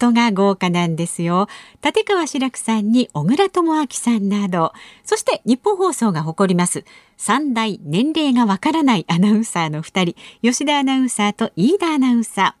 [0.00, 1.46] トが豪華なんですよ。
[1.84, 4.72] 立川志らくさんに小倉智昭さんなど、
[5.04, 6.84] そして日本放送が誇ります
[7.18, 12.60] 3大年齢がわからないアナウンサーの2人、吉田アナウンサーと飯田アナウンサー。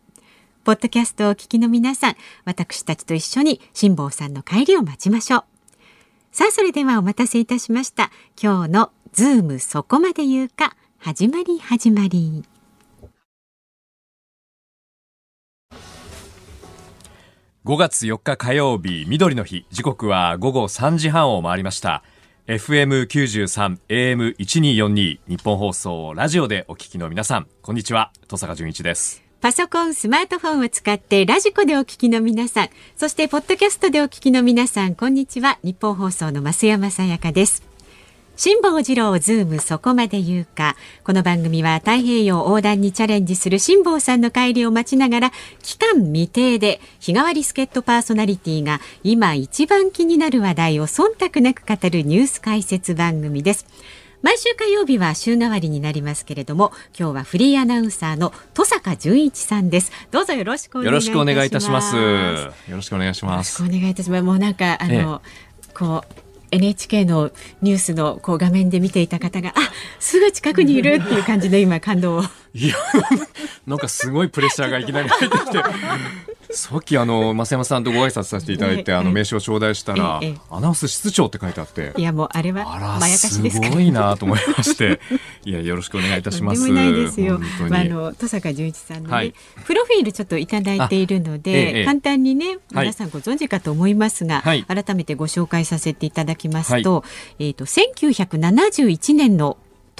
[0.63, 2.15] ポッドキャストをお聞きの皆さん、
[2.45, 5.43] 私たちと一緒に辛坊さんの帰りを待ちましょう。
[6.31, 8.11] さあ、それではお待たせいたしました。
[8.41, 12.43] 今日のズームそこまで言うか、始まり始まり。
[17.65, 22.03] 5月4日火曜日、緑の日、時刻は午後3時半を回りました。
[22.47, 29.20] FM93、AM1242、ニッポン放送、ラジオでお聞きの皆さん、こんにちは、戸坂淳一です。
[29.41, 35.57] パソコン、スマートフォンを使って radiko でお聞きの皆さん、そしてポッドキャストでお聞きの皆さん、こんにちは。
[35.63, 37.63] ニッポン放送の増山さやかです。
[38.37, 40.75] 辛坊治郎ズームそこまで言うか。
[41.03, 45.31] この番組は太平洋横断にチャレンジする辛坊さんの帰りを待ちながら、
[45.63, 53.65] 期間未定で日替わり助っ人パーソナリティが今一番気になる話題を忖度なく語るニュース解説番組です。
[54.21, 59.91] 毎週火曜日は週替わりになりますけれども今日はフリーアナウンサーの戸坂淳一さんです。
[60.11, 61.95] どうぞよろしくお願いいたします。
[61.95, 63.61] よろしくお願いします。
[63.61, 64.23] よろしくお願いいたします。
[64.23, 65.29] もうなんかあの、え
[65.69, 66.13] え、こう
[66.51, 69.53] NHK のニュースのこう画面で見ていた方があ
[69.99, 72.23] すぐ近くにいるっていう感じで今感動を。
[72.53, 72.75] いや
[73.65, 75.57] なんかすごいプレッシャーがいきなり入ってきて
[76.55, 80.19] さっきあの増山さんとご挨拶させていただいて、あの名刺を頂戴したら、
[80.49, 81.93] アナウンス室長って書いてあって。
[81.97, 82.65] いやもうあれは
[82.99, 84.99] まやかしですごいなと思いまして。
[85.45, 86.71] いやよろしくお願いいたします。
[86.71, 87.39] ないですよ。
[87.69, 89.33] まああの戸坂淳一さんのね、
[89.65, 97.03] プロフィールちょっといただいているので、簡単にね皆さんご存知かと思いますが、改めてご紹介させていただきますと、
[97.39, 99.57] えっ、と1971年の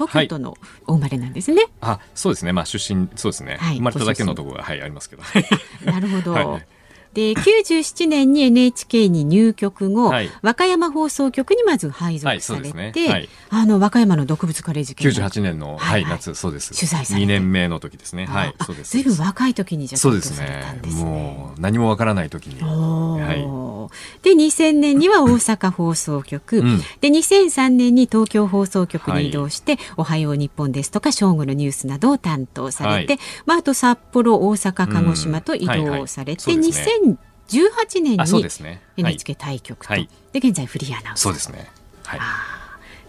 [0.07, 0.57] 東京都の
[0.87, 1.63] お生まれなんですね。
[1.63, 2.53] はい、あ、そうですね。
[2.53, 3.57] まあ出身そうですね。
[3.59, 5.23] はい、生まれただけのところがはいありますけど。
[5.85, 6.33] なるほど。
[6.33, 6.67] はい
[7.13, 12.93] で97年に NHK に入局後、はい、和歌山放送局にまず配属されて、はいね。
[13.09, 16.73] はい、あの和歌山の毒物カレー事件98年の、はい夏そうです。
[16.73, 18.25] 取材され2年目の時ですね。
[18.25, 18.91] はいそうです。
[18.91, 20.81] ずいぶん若い時にじゃそうですね。
[20.93, 36.61] もう何もわからない時に、はい、で2000年には大阪放送局、うん、で2003年に東京放送局に移動して、おはよう日本ですとか正午のニュースなどを担当されて、まあ、あと札幌大阪鹿児島と移動されて、うん。
[36.61, 36.77] はいは
[37.10, 37.10] い、
[37.51, 41.23] 2018年に NHK 対局と、はい、で現在フリーアナウンサー。
[41.23, 41.69] そうですね、
[42.05, 42.19] はい、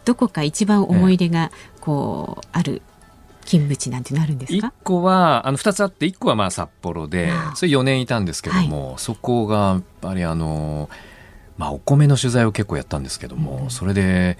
[0.05, 2.83] どこか一番思い出がこう、ある
[3.45, 4.69] 勤務地なんてなるんですか？
[4.69, 10.89] 一個はあの二つあって一個はまあ札幌でそれ四年いたんですけども、はい、そこがやっぱりあの、
[11.59, 14.39] まあ、お米の取材を結構やったんですけども、うん、それで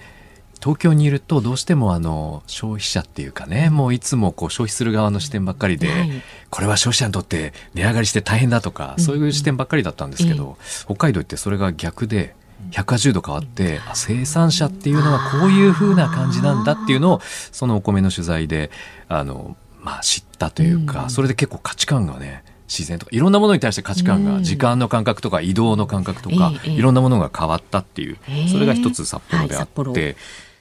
[0.63, 6.11] 東京にいるとどうしてもあの消費者っていうかねもういつもこう消費する側の視点ばっかりで、はい、
[6.49, 12.35] これは消費者にとって値上がりして大変だとか、そういう視点ばっかりだったんですけど、北海道ってそれが逆で。
[12.71, 18.71] 180度変わって生産者っていうのはこういうふうな感じなんだっていうのをそのお米の取材で
[19.09, 28.17] あの、まあ、知ったというか、それで結構価値観がね自然とかいろんなものに対して価値観が、時間の感覚とか移動の感覚とか、いろんなものが変わったっていう、
[28.49, 30.15] それが一つ札幌であって。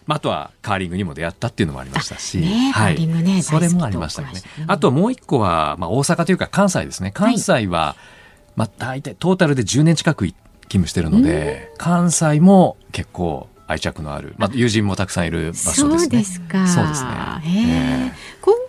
[0.07, 4.29] まあ、あとはカーリングにも出会ったっていうのもありましたし、ね、はい、ね、それもありましたね。
[4.67, 7.11] あともう一個は、まあ、大阪というか関西ですね。
[7.13, 7.97] 関西は、はい、
[8.57, 15.99] まあ、大体トータルで10年近く勤務してるので、関西も結構愛着のある、まあ、友人もたくさんいる場所ですね。
[15.99, 16.67] そうですか。
[16.67, 17.11] そうですね。
[17.11, 18.13] 今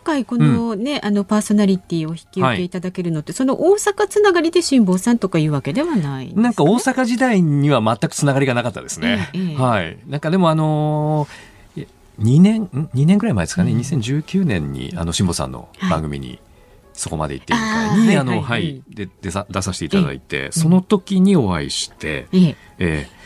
[0.04, 9.30] 回このね、うん、あのパーソナリティを引き受けいただけるのって、はい、その大阪つながりで辛坊さんとかいうわけではない、ね、なんか大阪時代には全くつながりがなかったですね。
[9.34, 9.98] ええ、はい。
[10.08, 11.88] なんかでもあのー、
[12.20, 16.40] 2年2年ぐらい前ですかね、うん、2019年にあの辛坊さんの番組に、
[16.94, 22.56] そこまで行っている会にあの、はい、で出さ出させていただいて、その時にお会いして、ええ。
[22.80, 23.23] えー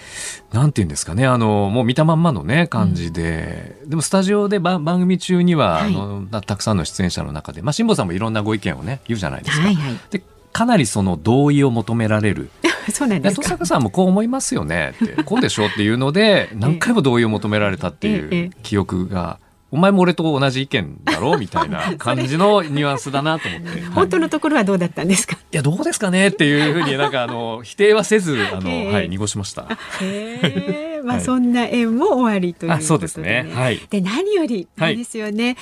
[0.52, 9.66] なんていうんですかね、あの、もう見たまんまのね、感じで、うん、でもスタジオで番組中には、はい、あの、たくさんの出演者の中で、まあ、辛坊さんもいろんなご意見をね、言うじゃないですか。
[9.66, 10.22] はいはい、で、
[10.54, 12.50] かなりその同意を求められる。
[12.92, 21.34] そうなんです登坂さんもこう思いますよねってこうでしょうっていうので 何回も同意を求められたっていう記憶がお前も俺と同じ意見だろ？
[21.34, 25.36] うみたいな 感じのニュアンスだなと思って、 本当のところはどうだったんですか？
[25.52, 25.56] い。
[25.56, 29.68] やどうですかねっていうふうに なんかあの否定はせずあの、えー、はい濁しました。
[30.02, 31.02] へえ。
[31.04, 33.50] まあ、そんな縁も終わりということで、ね、そうですね。
[33.54, 33.80] はい。
[33.90, 35.58] で何よりですよね、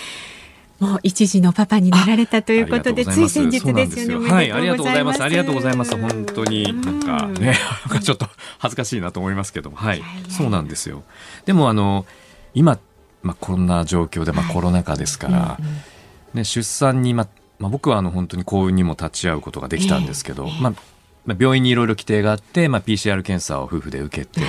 [0.79, 0.91] はい。
[0.91, 4.31] もう一時のパパになられたということで、つい先日ですよね。
[4.31, 5.23] はい、ありがとうございます。
[5.23, 5.95] ありがとうございます。
[5.95, 8.27] 本当になんかね、なんかちょっと
[8.59, 11.03] 恥ずかしいなと思いますけども、はい、そうなんですよ。
[11.45, 12.05] でもあの
[12.53, 12.79] 今
[13.25, 15.57] まあ、こんな状況で、まあ、コロナ禍ですから、
[16.35, 17.27] ね、出産に、まあ
[17.57, 20.73] まあ、僕はあの本当に幸運にも立ち会うことができたんですけど、まあ
[21.25, 24.41] まあ、病院にいろいろ規定があって、まあ、PCR 検査を夫婦で受けて、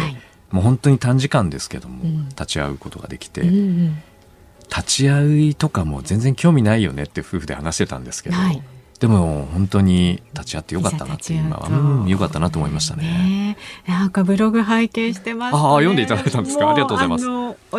[0.50, 8.62] もう本当に短時間ですけども、立ち会うことができて、立ち会いとかも全然興味ないよねって夫婦で話してたんですけど、はい、
[8.98, 13.02] でも本当に立ち会ってよかったなって今は、うん、よかったなと思いましたね。
[13.02, 13.56] ね
[13.86, 16.70] なんかブログ拝見してます、ね、あ読んでいただいたんですか？
[16.70, 17.26] ありがとうございます。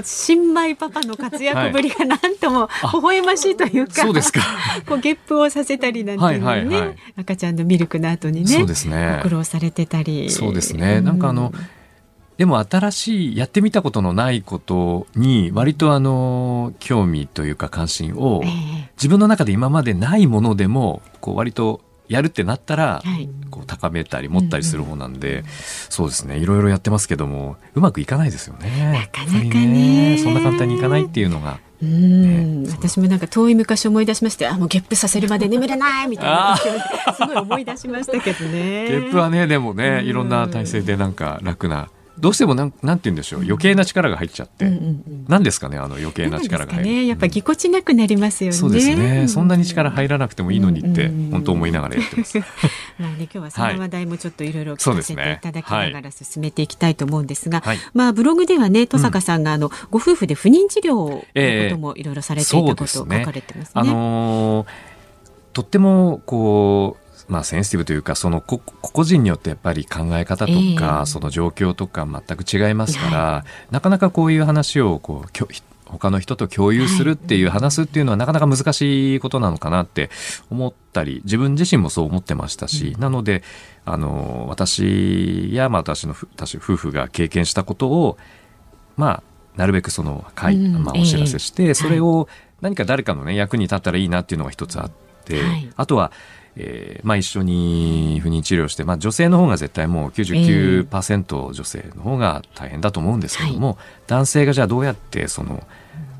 [0.04, 4.42] 新米パパの活躍ぶりがなんとも微笑ましいというか、そうですか。
[4.86, 9.20] こうゲップをさせたりなんていうのね、はいはいはい、赤ちゃんのミルクの後にね、そうですね。
[9.24, 11.02] 苦労されてたり、そうですね。
[11.02, 11.52] なんかあの。
[11.54, 11.77] うん
[12.38, 18.44] でも新しいやってみたことのないことに割とあの興味というか関心を
[18.96, 23.04] 自分の中で今までないものでもこう割とやるってなったら
[23.52, 25.44] こう高めたり持ったりする方なんで、
[25.90, 26.38] そうですね。
[26.38, 28.94] いろいろやってますけどもうまくいかないですよね。
[28.94, 30.18] なかなかね。
[30.18, 31.60] そんな簡単にいかないっていうのが。
[31.82, 36.58] うん、ね、私もなんか遠い昔思い出しましてあもうゲップさせるまで眠れない みたいな。
[36.58, 38.88] すごい思い出しましたけどね。
[38.88, 41.90] ゲップはねでもねいろんな体勢でなんか楽な
[42.20, 43.42] どうしてもなんなんて言うんでしょう。
[43.42, 49.28] 余計な力が入っちゃって、うんなんですかねあの余計な力が入る、ね、やっぱぎこちなくなりますよね、そうですね。
[49.28, 52.40] そんなに力入らなくてもいいのにって本当思いながらやってます、
[52.98, 63.72] まあね今日はその話題もちょっといろいろ聞かせていただきながら進めていきたいと思うんですが、はい、まあブログではね登坂さんがあの、ご夫婦で不妊治療のこともいろいろされていたことを書かれてますね。
[63.76, 64.68] えー、あのー、
[65.54, 75.38] とってもこうまあ、センシティブというかその個々人によってやっぱり考え方とか、えー、その状況とか全く違いますから、はい、なかなかこういう話をこう
[75.88, 80.10] 他の人と共有するっていう、話すっていうのはなかなか難しいことなのかなって
[80.50, 83.44] 思ったり自分自身もそう思ってましたし、うん、なので
[83.86, 88.18] あの私や、まあ、私の私夫婦が経験したことを
[88.96, 89.24] まあ
[89.56, 92.28] なるべくその会、うん、まあ、お知らせして、えー、それを
[92.62, 94.92] 何か誰かのね役に立ったらいいなっていうのが一つあっ
[95.26, 96.12] て、はい、あとは
[96.60, 103.78] えーまあ、一緒に不妊治療して、まあ、女性の方が絶対もう99%女性の方が大変だと思うんですけども、はい、
[104.08, 105.64] 男性がじゃあどうやってその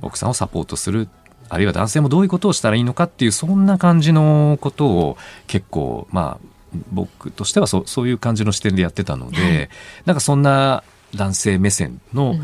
[0.02, 1.10] 奥さんをサポートする
[1.50, 5.18] あるいは男性もどういうことをしたらいいのかっていうそんな感じのことを
[5.48, 6.48] 結構まあ
[6.92, 9.70] 僕としてはそそういう感じの視点でやってたので、はい、
[10.06, 10.84] なんかそんな
[11.16, 12.36] 男性目線の,、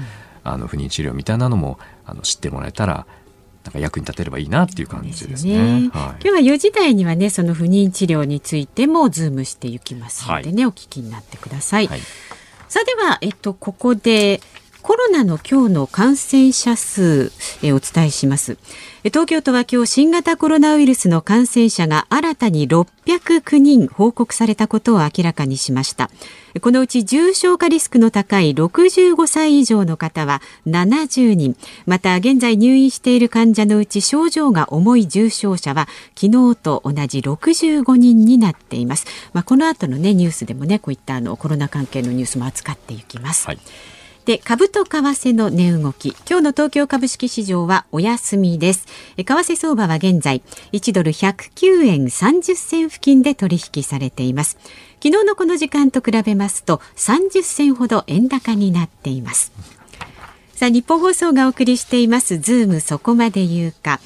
[0.44, 3.06] あの不妊治療みたいなのもあの知ってもらえたら
[3.64, 5.38] なんか役に立てればいいなっていう感じですね。
[5.38, 11.88] すねはい、今日は4時台にはねその不妊治療についてもズームしていきますのでね、はい、お聞きになってください。
[11.88, 12.00] はい、
[12.68, 14.42] さあではえっとここで
[14.84, 17.32] コロナの今日の感染者数
[17.64, 18.58] えお伝えします。
[19.06, 26.10] 東京都は今日新型コロナウイルスの感染者が新たに609人報告されたことを明らかにしました。
[26.62, 31.56] このうち重症化リスクの高い65歳以上の方は70人。
[31.86, 43.60] また現在入院している患者のうち症状が重い重症者は昨日と同じ65人になっています、まあ、この後のねニュースでもねこういったあのコロナ関係のニュースも扱っていきます、はい。
[44.26, 46.10] で株と為替の値動き。
[46.30, 48.86] 今日の東京株式市場はお休みです。
[49.18, 54.58] 為替相場は現在1ドル109円30銭付近で取引されています。
[55.04, 59.52] 昨日のこの時間と比べますと30銭ほど円高になっています。
[60.54, 64.00] さあ日本放送がお送りしていますズームそこまで言うか。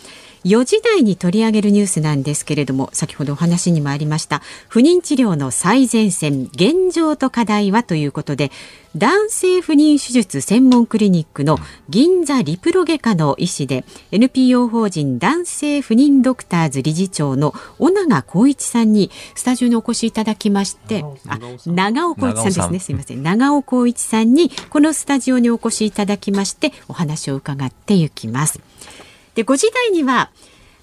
[0.48, 8.52] 4時台に取り上げるニュースなんですけれども先ほどお話にもありました不妊治療の最前線現状と課題はということで
[8.96, 11.58] 男性不妊手術専門クリニックの
[11.90, 22.80] 銀座リプロ外科の医師で NPO 法人男性不妊ドクターズ理事長の尾長光一さんにスタジオにお越しいただきましてあ長尾光一さんですね。
[22.80, 23.22] すみません。
[23.22, 28.60] 長尾光一さんにこのスタジオにお越しいただきましてお話を伺っていきます。
[29.38, 30.32] で5時台には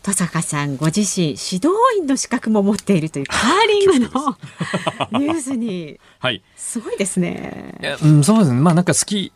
[0.04, 4.37] 登坂さんご自身指導員の資格も持っているというカーリングの
[5.18, 7.99] ニュースに、はい、すごいですね。
[8.00, 8.61] うん、そうですね。
[8.61, 9.32] まあなんか好き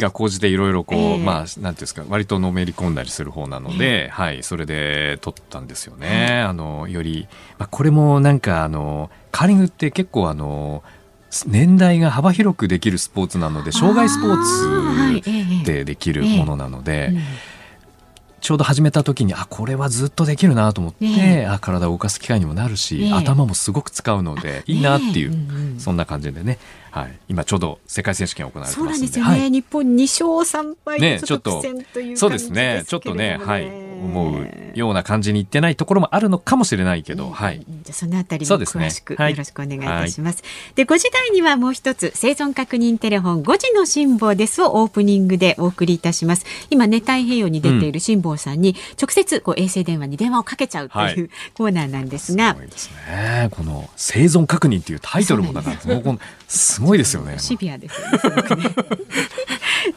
[0.00, 6.42] が高じていろいろこう、えー、まあなんていうんですか、割とのめり込んだりする方なので、えー、はい、それで取ったんですよね。
[6.46, 7.26] あのより、
[7.58, 10.82] まあこれもなんかあのカーリングって結構あの
[11.46, 17.12] 年代が幅広くできるスポーツなので障害スポーツでできるものなので。
[18.42, 26.58] ちょうど始めた時にあこれはずっとできるなと思って、ね、あ体を動かす機会にもなるし、ね、頭もすごく使うのでいいなっていう、ねうんうん、そんな感じでね。
[26.90, 31.62] はい、今ちょうど世界選手権行われてますそうなんですよね、はい、日本2勝3敗ねちょっと
[32.16, 32.84] そうですね。
[32.86, 37.64] ちょっとねはい思うような感じにいってないところもあるのかもしれないけど、はい。
[37.82, 40.42] じゃそのあたりも詳しく、よろしくお願いいたします。
[40.74, 46.44] で5時台にはもう一つ生存確認テレフォン5時の辛抱ですをオープニングでお送りいたします。
[46.70, 53.48] 今ね太平洋に出ている辛抱さんに直接こう衛星電話に電話をかけちゃうという、 コーナーなんですが、すごいですね。
[53.50, 55.76] この生存確認っていうタイトルもだから
[56.52, 57.38] すごいですよね。
[57.38, 58.18] シビアですよね。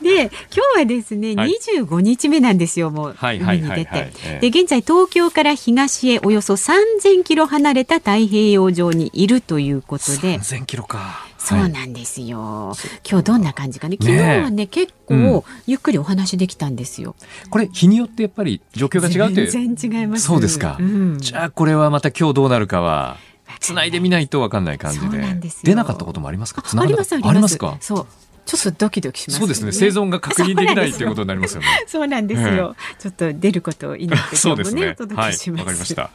[0.01, 0.29] で今
[0.75, 4.11] 日はですね、はい、25日目なんですよもう海に出て。
[4.39, 10.39] で現在東京から東へおよそ3000キロ離れた太平洋上にいるということで。
[10.39, 11.25] 3000キロか。
[11.37, 13.97] そうなんですよ、はい、今日どんな感じかね。
[14.01, 20.25] 昨日はね、ね、結構ゆっくりお話できたんですよ、うん、これ日によってやっぱり状況が違うという全然違います。
[20.25, 23.17] そうですか、うん、じゃあこれはまた今日どうなるかは
[23.59, 25.39] つないでみないとわかんない感じで。
[25.63, 26.63] 出なかったこともありますか？
[26.63, 27.57] ありますあります。
[27.57, 27.77] か？
[27.79, 28.07] そう。
[28.45, 29.71] ちょっとドキドキします、ね、そうですね。
[29.71, 31.67] 生存が確認できないということになりますよね。
[31.87, 32.75] そうなんですよ。
[32.99, 35.61] ちょっと出ることを祈って今日もね、ねお届けします。
[35.61, 36.11] わ、はい、かりました。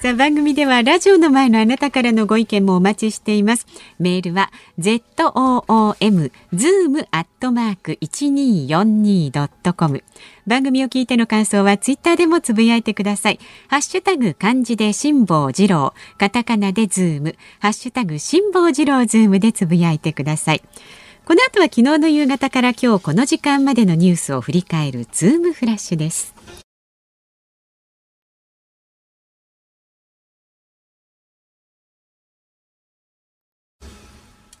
[0.00, 3.66] さあ番組ではラジオの前のあなたからのご意見もお待ちしています。
[3.98, 5.02] メールは z
[5.34, 10.04] o o m zoom アットマーク一二四二ドットコム。
[10.46, 13.40] 番組を聞いての感想はツイッターでもつぶやいてください。
[13.66, 20.62] ハッシュタグ漢字で辛坊治郎、カタカナでズーム、ハッシュタグ辛坊治郎ズームでつぶやいてください。
[21.24, 26.37] この後は昨日の夕方から今日この時間までのニュースを振り返るズームフラッシュです。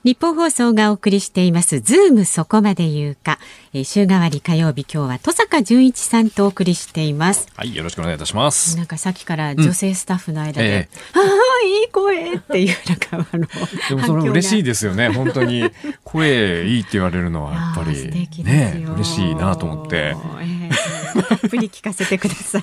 [0.08, 3.38] 日本放送がお送りしていますズームそこまで言うか、
[3.74, 7.46] えー、週替わり火曜日今日は戸坂淳一さんとお送りしています。
[7.54, 8.78] はいよろしくお願いいたします。
[8.78, 10.72] なんかさっきから女性スタッフの間で、うん。
[10.72, 13.46] えー、ああいい声っていうなんかあの
[13.90, 15.10] でもそれ嬉しいですよね。
[15.10, 15.70] 本当に
[16.04, 18.10] 声いいって言われるのはやっぱり
[18.44, 22.62] ね嬉しいなと思って、えー、たっぷり聞かせてください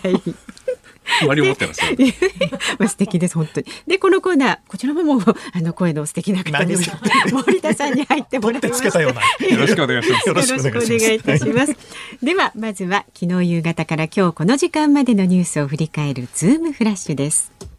[1.28, 1.82] 割り持ってます
[2.80, 3.68] まあ素敵です本当に。
[3.88, 5.22] でこのコーナーこちらももう
[5.54, 6.92] あの声の素敵な方です。
[7.32, 8.68] 森田さんに入ってもらいま。
[8.68, 10.28] よろしくお願いします。
[10.28, 11.76] よろしくお願いいたします。
[12.22, 17.75] ではまずは昨日夕方から今日この時間までのニュースを振り返るズームフラッシュです。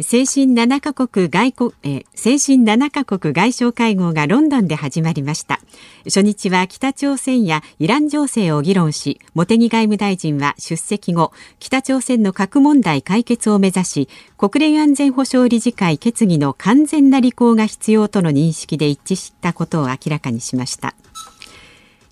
[0.00, 5.58] 先進7カ国外国、え、先進7カ国外相会合がロンドンで始まりました。
[6.04, 20.94] 初日は北朝鮮やイラン情勢を議論し、茂木外務大臣は出席後、北朝鮮の核問題解決を目指し、国連安全保障理事会決議の完全な履行が必要との認識で一致したことを明らかにしました。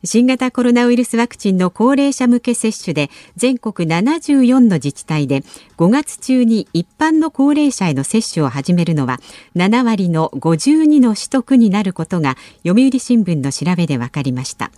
[0.05, 5.43] 新型コロナウイルスワクチンの高齢者向け接種で全国74の自治体で
[5.79, 9.19] 5月中に一般の高齢者への接種を始めるのは
[9.57, 12.37] 7割の52の取得になることが
[12.67, 14.71] 読売新聞の調べで分かりました。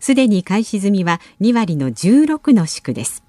[0.00, 3.22] すでに開始済みは2割の16の地区です。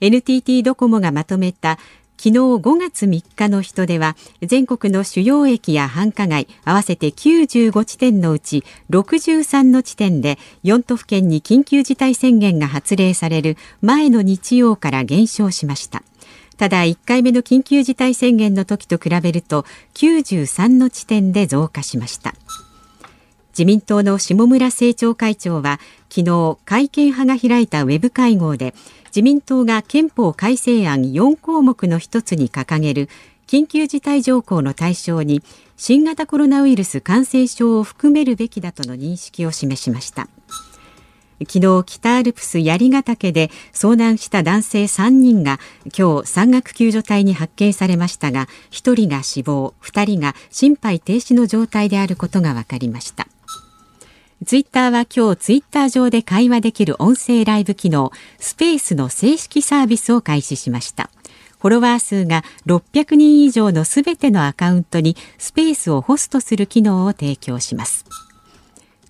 [0.00, 1.78] NTT ドコモがまとめた
[2.20, 16.02] 昨日5月3日の人出は全国の主要駅や繁華街合わせて95地点のうち63の地点で4都府県に緊急事態宣言が発令される前の日曜から減少しました。
[16.56, 22.34] ただ1回目の緊急事態宣言の時と比べると93の地点で増加しました。
[23.58, 28.72] 自民党の下村政調会長は昨日会見派が開いたウェブ会合で
[29.18, 33.08] 自民党が憲法改正案4項目の一つに掲げる
[33.48, 35.42] 緊急事態条項の対象に
[35.76, 40.28] 新型コロナウイルス感染症を含めるべきだとの認識を示しました。
[41.40, 53.26] 昨日北アルプス槍ヶ岳で遭難した男性3人が今日山岳救助隊に発見されましたが1人が死亡2人が心肺停止の状態であることが分かりました。
[54.46, 61.10] ツイッターは今日ツイッター上で会話できる音声ライブ機能スペースの正式サービスを開始しました。
[61.58, 68.04] フォロワー数が600人以上のすべてのアカウントにスペースをホストする機能を提供します。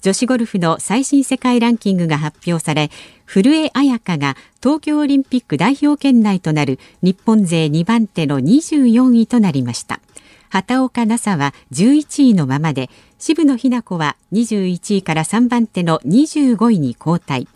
[0.00, 2.90] 女子ゴルフの最新世界ランキングが発表され
[3.26, 10.00] 古江彩佳が東京オリンピック代表圏内となる日本勢2番手の24位となりました。
[10.50, 17.46] 畑岡奈紗は11位のままで渋野日向子は21位から3番手の25位に後退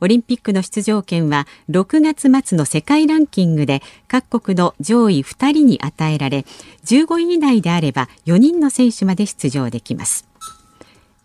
[0.00, 6.44] オリンピックの出場権は6月末の世界ランキングで各国の上位2人に与えられ
[6.84, 10.27] 15位以内であれば4人の選手まで出場できます。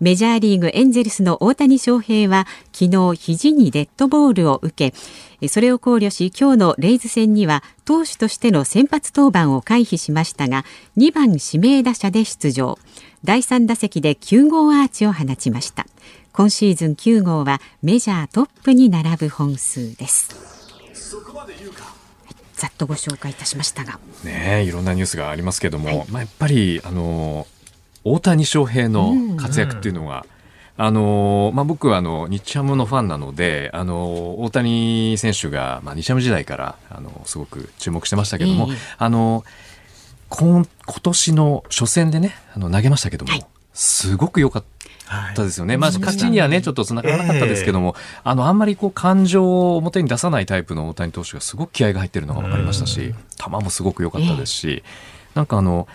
[0.03, 10.65] メジャーリーグエンゼルスの大谷翔平は昨日肘にデッドボールを受けそれを考慮し今日のレイズ戦には投手としての先発登板を回避しましたが
[10.97, 12.77] 2番指名打者で出場。
[13.23, 15.85] 第3打席で9号アーチを放ちました。
[16.33, 20.35] 今シーズン9号はメジャートップに並ぶ本数です。
[22.57, 23.99] ざっとご紹介いたしましたが。
[24.25, 27.47] ねいろんなニュースがありますけども、はい、まあ、やっぱりあの
[28.03, 30.25] 大谷翔平の活躍っていうのが、
[30.75, 39.43] あのまあ、僕はあの日ハムのファンなのであの大谷選手が、まあ、日ハム時代からあのすごく注目してましたけども、えー、あの
[40.29, 44.63] 今今年の初戦でねあの投げましたけども、はい、すごく良かっ
[45.35, 55.87] たですよね、はい、まあ、勝ちにはねちょっとつながらなかったですけども、えー、あのあんまりこう感情を表に出さないタイプの大谷投手がすごく気合が入ってるのが分かりましたし球もすごく良かったですし、えー、なんかあの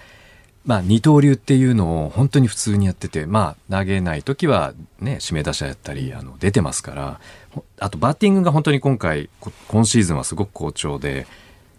[0.65, 7.21] まあ、二刀流っていうのを本当に普通にやってて、まあ、投げない時は、ね、指名打者やったりあの出てますから
[7.79, 9.31] あとバッティングが本当に今回
[9.69, 11.27] 今シーズンはすごく好調で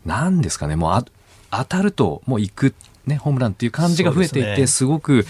[0.05, 1.05] 何ですかねもう
[1.51, 2.74] 当たるともう行く
[3.09, 5.25] ね、ホームランっていう感じが増えていて、すごく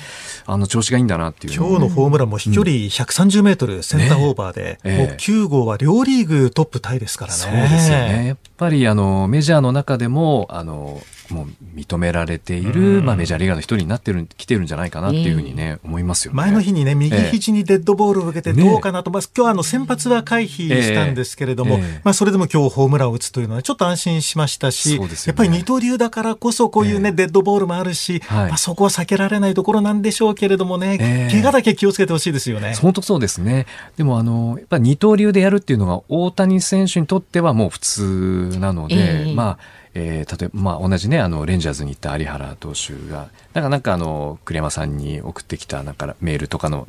[0.45, 1.53] あの調子がいいんだなっていう。
[1.53, 7.37] 今日のホームランも飛距離130メートル、センターオーバーで、ね、もう9号は両リーグトップタイですからね。
[7.37, 8.27] そうですよね。
[8.27, 32.75] やっぱりあのメジャーの中でもあのもう認められている、まあ、メジャーリーガーの一人になってる来てるんじゃないかなっていうふうにね、思いますよ、ね、前の日にね右肘にデッドボールを受けてどうかなと、まあ、今日あの先発は回避したんですけれども、まあ、それでも今日ホームランを打つというのはちょっと安心しましたし、やっぱり二刀流だからこそこういうね、デッドボールもあるし、まあ、そこは避けられないところなんでしょうけれどもね、怪我だけ気をつけてほしいですよね。
[32.75, 33.65] 本当そうですね。
[33.95, 39.57] でもあのやっぱ二刀流でやるっていうのが大谷選手にとってはもう普通なので、まあ
[39.93, 46.87] えー、例えば、まあ、同じねあのレンジャーズに行った有原投手がなんかなんかあの栗山さんに送ってきたなんかメールとかの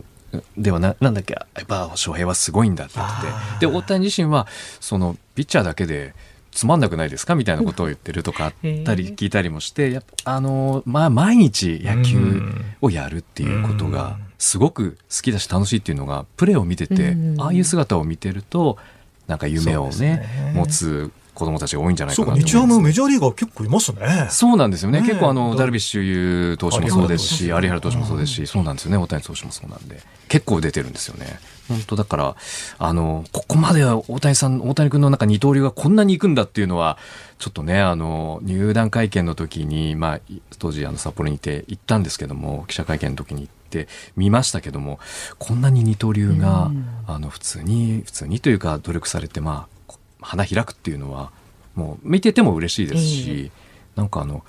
[0.56, 4.46] ではななんだっけやっぱ翔平はすごいんだって言ってで大谷自身は
[4.80, 6.14] そのピッチャーだけで
[6.52, 7.34] つまんなくないですか？
[7.34, 8.52] みたいなことを言ってるとかあっ
[8.84, 12.42] たり聞いたりもしてやっぱあの、まあ、毎日野球
[12.80, 18.78] をやるっていうことがすごく好きだし楽しいっていうのがプレーを見ててああいう姿を見てると
[19.26, 24.28] なんか夢をね、ね、持つ子供たちが多いんじゃないかな日ハムメジャーリーガー結構いますね。
[24.30, 25.00] そうなんですよね。
[25.00, 28.96] ね結構あのダルビッシュ有投手もそうですし、有原投手もそうですし、そうなんですよね。
[28.96, 31.40] 大谷投手もそうなんで、結構出てるんですよね。
[31.70, 32.36] 本当だから
[32.78, 36.98] あのここまでは大谷さん大谷君の中二刀流がこんなに行くんだっていうのは
[37.38, 40.20] ちょっとねあの入団会見の時にまあ
[40.58, 44.98] 当時あの札幌にいて行ったんですけども記者会見の時に行って見ましたけども
[45.38, 46.72] こんなに二刀流が、
[47.06, 49.79] あの普通に普通にというか努力されてまあ
[50.20, 51.30] 花開くっていうのは
[51.74, 53.50] もう見てても嬉しいですし、えー、
[53.96, 54.44] なんかあの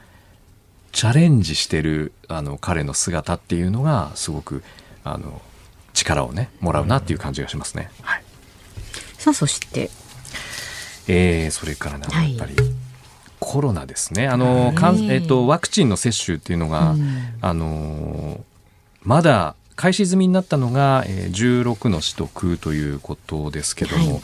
[0.92, 4.64] チャレンジしてるあの彼の姿っていうのがすごく
[5.04, 5.42] あの
[5.94, 7.90] 力をねもらうなっていう感じがしますね。
[8.02, 8.24] はい、
[9.18, 9.90] さあそして、
[11.08, 12.56] えー、それからなやっぱり、
[13.40, 14.28] コロナですね。
[14.28, 18.44] あの、かんえーと、ワクチンの接種っていうのが、うん、あの
[19.02, 24.22] まだ開始済みになったのが、えー、16の市と区ということですけども、はい、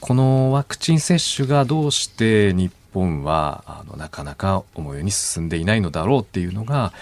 [0.00, 6.92] このワクチン接種がどうして日本はあのなかなか思うように進んでいないのだろうっていうのが、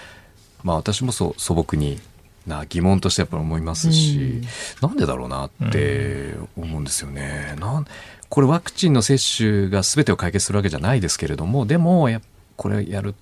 [0.63, 1.99] まあ、私もそう素朴に
[2.45, 4.41] な疑問としてやっぱり思いますし、
[4.81, 7.55] うん、なんでだろうなって思うんですよね。
[7.59, 7.85] なん
[8.29, 12.21] これワクチンの接種が全てを解決するわけじゃないですけれどもでもや
[12.55, 13.15] これやる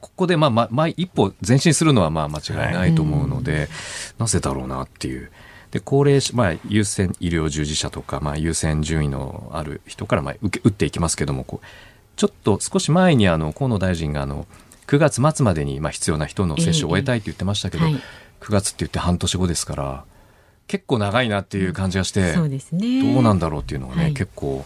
[0.00, 3.68] ここでまあ、まあ、一歩前進するのはまあ間違いないと思うので、はい、
[4.18, 5.30] なぜだろうなっていう。
[5.76, 11.66] で高齢者、まあ、優先医療従事者とか、まあ、優先順位のある人からまあ受け打っていきますけどもこう
[12.16, 14.46] ちょっと少し前にあの河野大臣があの
[14.86, 18.02] 9月末までにまあ必要な人の接種を終えたいと言ってましたけど、えーはい、
[18.40, 20.04] 9月って言って半年後ですから
[20.66, 24.64] 結構長いなっていう感じがして、うんね、どうなんだろうっていうのがね、はい、結構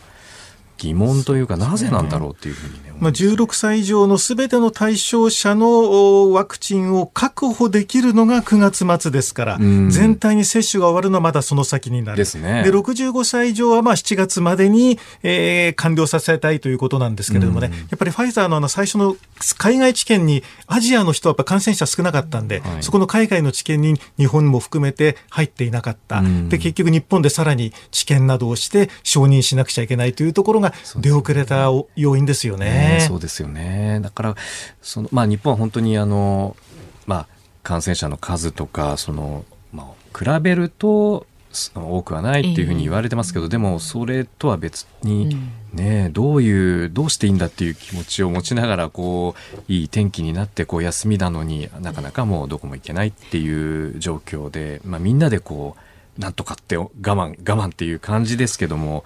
[0.81, 12.19] 疑問というかなぜなんだろうっていうふうにね、まあ、16歳以上のすべての対象者のワクチンを確保できるのが9月末ですから、全体に接種が終わるのはまだその先になる。
[12.19, 12.63] ですね。
[12.63, 19.17] で、65歳以上はまあ7月までに、えー、完了させたいということなんですけれどもね、やっぱりファイザーのあの最初の
[19.59, 26.23] 海外知見にアジアの人はやっぱ感染者少なかったんで、はい、そこの海外の知見に日本も含めて入っていなかった。
[26.49, 33.05] で、結局日本でさらに知見などをして承認しなくちゃいけないというところが出遅れた要因ですよね。
[33.07, 34.01] そうですよね。
[34.03, 34.37] だから
[34.83, 36.57] そのまあ日本は本当にあの
[37.07, 37.27] まあ
[37.63, 41.27] 感染者の数とかそのまあ比べると
[41.75, 45.37] 多くはないっていうふうに言われてますけど、えー、でもそれとは別に
[45.73, 49.35] ね、どういうどうしていいんだっていう気持ちを持ちながらこ
[49.69, 55.81] ういい天気になってこう休みなのになかなかもうどこも行けないっていう状況で、まあ、みんなでこう
[56.21, 59.05] なんとかって我慢我慢っていう感じですけども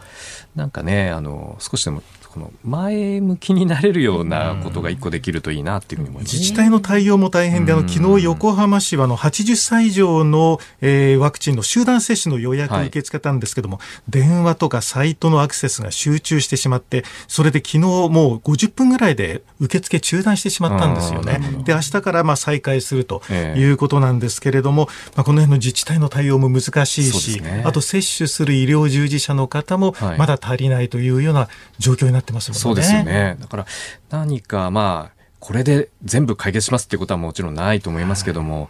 [0.57, 2.03] なんかねあの少しでも
[2.35, 21.39] この前向きになれるようなことが一個できるといいなっていうふうに思います、自治体の対応も大変で、あの昨日横浜市はの80歳以上の、えー、ワクチンの集団接種の予約を受け付けたんですけども、はい、電話とかサイトのアクセスが集中してしまって、それで昨日もう50分ぐらいで受付中断してしまったんですよね。
[21.63, 32.61] で、明日からまあ再開するということなんですけれども、えー、まあ、この辺の自治体の対応も難しいし、ね、あと接種する医療従事者の方もまだ足りないというような状況になってますもんね。
[32.61, 33.37] そうですよね。
[33.41, 33.67] だから
[34.11, 38.63] 何かまあこれで全部解決しますっていうことはもちろんないと思いますけども。
[38.63, 38.69] はい。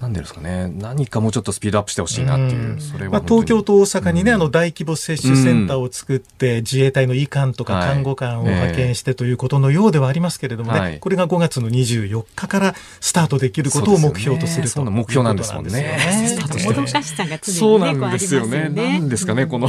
[0.00, 15.98] なんですかね、何かもうちょっとスピードアップしてほしいなっていう、それは、まあ、東京と大阪にね、うん、あの大規模接種センターを作って、自衛隊の医官とか看護官を派遣してということのようではありますけれどもね、はい、これが5月の24日からスタートできることを目標とすると、ね、目標なんですもんね。
[16.28, 18.68] スタートしてもどかしさが常に、ね、そうなんですよね。
[18.68, 19.68] なんですかね、この、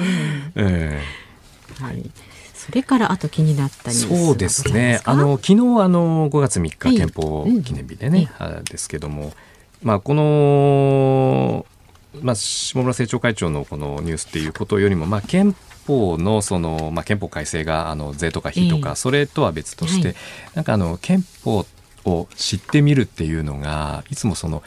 [0.56, 2.10] えー、はい
[2.66, 5.00] それからあと気になったニュースそうですね。
[5.04, 9.32] あの昨日あの5月3日憲法記念日でね、はいうん、ですけども、
[9.82, 11.64] まあこの
[12.22, 15.54] まあ下村政調会長のこのニュースっていうことよりもまあ憲
[15.86, 20.16] 法のそのまあ憲法改正があの税とか費とか、それとは別として、はい、
[20.54, 21.64] なんかあの憲法
[22.04, 24.64] を知ってみるっていうのがいつもその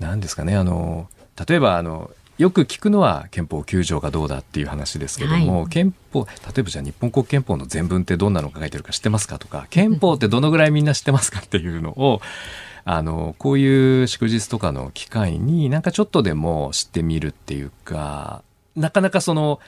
[0.00, 1.08] 何ですかねあの
[1.48, 12.20] 例えばあのよく聞くのは憲法9条がどうだっていう話ですけども、はい、憲法例えばじゃあ日本国憲法の全文ってどんなのが書いてるか知ってますかとか憲法ってどのぐらいみんな知ってますかっていうのを
[12.84, 18.42] あのこういう祝日とかの機会になんかちょっとでも知ってみるっていうか
[18.76, 19.58] なかなかその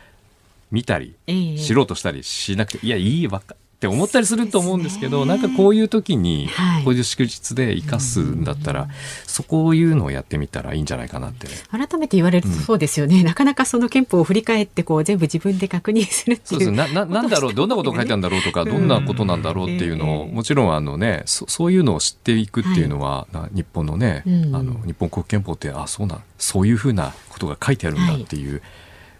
[0.70, 6.48] 見たり、知ろうとしたりしなくていやいいわかって思ったりすると思うんですけど、ね、なんかこういう時に、
[6.84, 8.90] こういう祝日で生かすんだったら、はい、
[9.24, 11.46] そこういうのをやってみたらいいんじゃないかなって。
[11.70, 16.72] 改めて言われるとそうですよね、うん、なかなかその憲法を振り返ってこう全部自分で確認するっていうそうです。
[16.72, 28.62] なななんだろうどんなこと書いてあるんだろうとか、どんなことなんだろうっていうのを、もちろんあのねそそういうのを知っていくっていうのは、はい、日本のね、うん、あの日本国憲法ってあそうなそういうふうなことが書いてあるんだっていう、はい、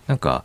[0.09, 0.44] なんか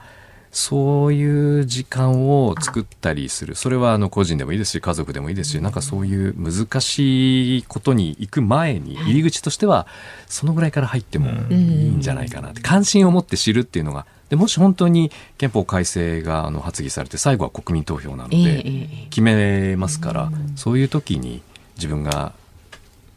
[0.54, 3.56] そういう時間を作ったりする。
[3.56, 9.88] それはあの個人でもいいですし家族でもいいですしなんかそういう難しいことに行く前に入り口としては
[10.28, 12.62] そのぐらいから入ってもいいんじゃないかなって。
[12.62, 21.42] 関心を持って知るっていうのがでもし本当に憲法改正があの発議されて最後は国民投票なので決めますからそういう時に
[21.78, 22.32] 自分が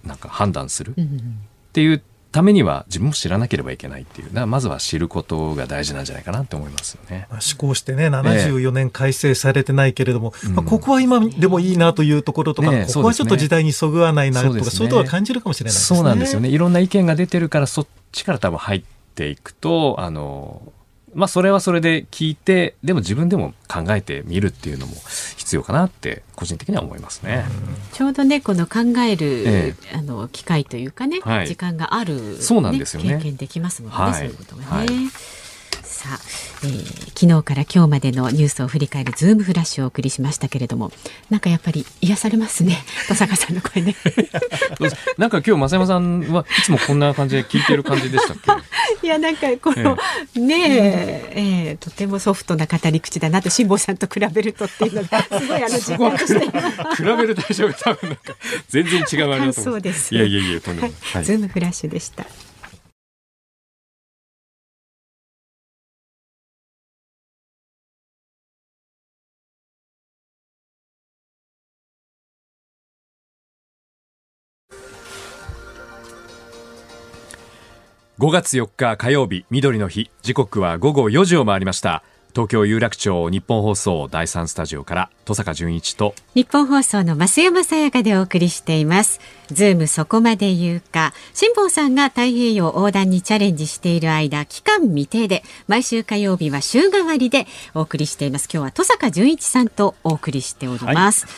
[0.05, 0.95] なんか判断するっ
[1.73, 2.03] ていう
[2.37, 4.47] ためには自分も知らなければいけないっていう。
[4.47, 7.27] まずは知ることが大事なんじゃないかなと思いますよね。
[7.31, 15.97] まあ、施行してね74年改正されてないけれども、えー、まあ、ここは今でもいいなというところとか、ね、ここはちょっと時代にそぐわないなとか、そう、ね,、いうことは感じるかもしれないですね。
[15.97, 16.51] そうなんですよね。
[16.51, 18.83] いろんな意見が出てるからそっちから多分入っ
[19.15, 20.61] ていくとあの
[21.17, 24.95] まあそれはそれで聞いてでも自分でも考えてみるっていうのも
[25.37, 27.45] 必要かなって個人的には思いますね。
[27.93, 34.69] ちょうどねこの考える、ええ、あの機会というかね、はい、時間がある、ね、そうなんですよね経験できますもんね、はい、そういうことがね。
[34.69, 34.89] はい
[36.07, 36.19] さあ、
[36.65, 40.93] えー、昨日から今日までのニュースを振り返るズームフラッシュをお送りしましたけれども
[41.31, 42.79] なんかやっぱり癒されますね。
[43.09, 43.97] 戸坂さんの声ね。
[45.19, 48.53] なんか今日増山さんはいつもこんな感じで聞いてる感じでしたっけ？
[49.05, 49.99] いやなんかこの、
[50.37, 56.47] えねええー、とてもソフトな語り口だなと辛坊さんと比べるとっていうのがすごいあの時間として。
[56.97, 58.37] 比べる対象が多分なんか
[58.69, 59.53] 全然違うあれだと思う。
[59.53, 60.15] そうです。
[60.15, 62.25] いやいやいやとんでもない、はい、ズームフラッシュでした
[78.19, 80.11] 5月4日火曜日緑の日。
[80.23, 82.03] 時刻は午後4時を回りました。
[82.33, 86.15] 東京有楽町ニッポン放送第三スタジオから登坂淳一と。
[86.35, 89.21] ニッポン放送の増山さやかでお送りしています。
[89.49, 91.13] ズームそこまで言うか。
[91.35, 98.49] 辛坊さんが太平洋横断にチャレンジしている間期間未定で毎週火曜日は週替わりでお送りしています。
[98.51, 101.33] 今日は登坂淳一さんとお送りしております、は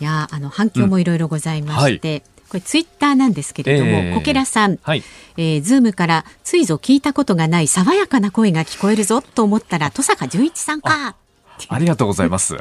[0.00, 5.02] い、いやあの反響もいろいろございまして、うんはいこれツイッターなんですけれども、えー、こけらさん、はい、
[5.38, 11.16] えー、ズームからついぞ聞いたことがない爽やかな声が聞こえるぞと思ったら登坂淳一さんか。
[11.68, 12.58] ありがとうございます。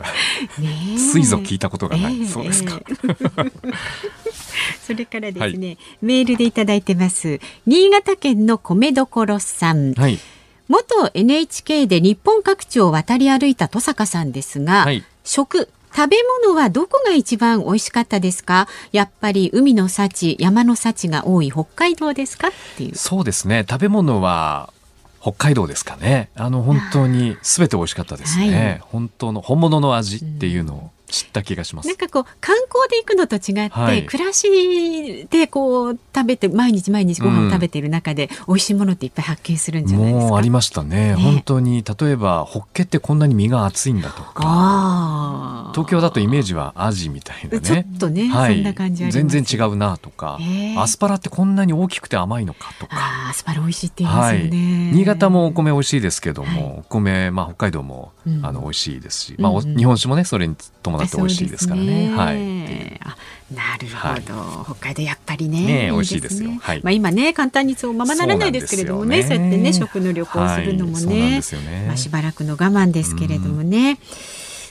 [1.11, 2.21] ついぞ聞いたことがない。
[2.21, 2.79] えー、そうですか。
[4.87, 7.41] それからですね、はい、メールでいただいてます。
[7.65, 9.93] 新潟県の米どころさん。
[9.93, 10.19] はい
[10.69, 18.67] 元 NHK で日本各地を渡り歩いた登坂さんですが、はい、食食べ物はどこが一番美味しかったですか？
[18.91, 22.47] やっぱり海の幸山の幸が多い北海道ですか？
[22.47, 22.95] っていう。
[22.95, 23.65] そうですね。
[23.69, 24.71] 食べ物は
[25.21, 26.29] 北海道ですかね。
[26.35, 31.87] あの本当にすべて美味しかったですね、はい、本当の本物の味っていうのを知った気がします。
[31.87, 40.29] なんかこう観光で行くのと違って、はい、暮らしでこう食べて毎日毎日ご飯を食べている中で、美味しいものっていっぱい発見するんじゃないですか？
[40.29, 40.91] もうありましたね。
[40.91, 41.15] ね。
[41.15, 47.61] 本当に例えばホッケってこんなに身が厚いんだとか、東京だとイメージはアジみたいなね。
[47.61, 50.37] ちょっとね、はい、そんな感じ全然違うなとか、
[50.77, 53.29] アスパラってこんなに大きくて甘いのかとか。
[53.29, 54.49] アスパラ美味しいって言いますよね。
[54.49, 62.09] はい、新潟もお米美味しいですけども、お米まあ北海道も、うん、あの美味しいですし、まあ、うん、日本酒もねそれに伴って美味しいですからね。
[62.09, 62.15] ね。
[62.15, 62.99] はい。
[63.03, 63.17] あ
[63.53, 65.65] なるほど、はい、北海道やっぱりね。
[65.65, 66.51] ね美味しいですよ。
[66.61, 69.23] はい、まあ今ね簡単にそうままならないですけれどもね。
[69.23, 71.41] そうやってね食の旅行するのもね,、
[71.87, 73.99] まあしばらくの我慢ですけれどもね。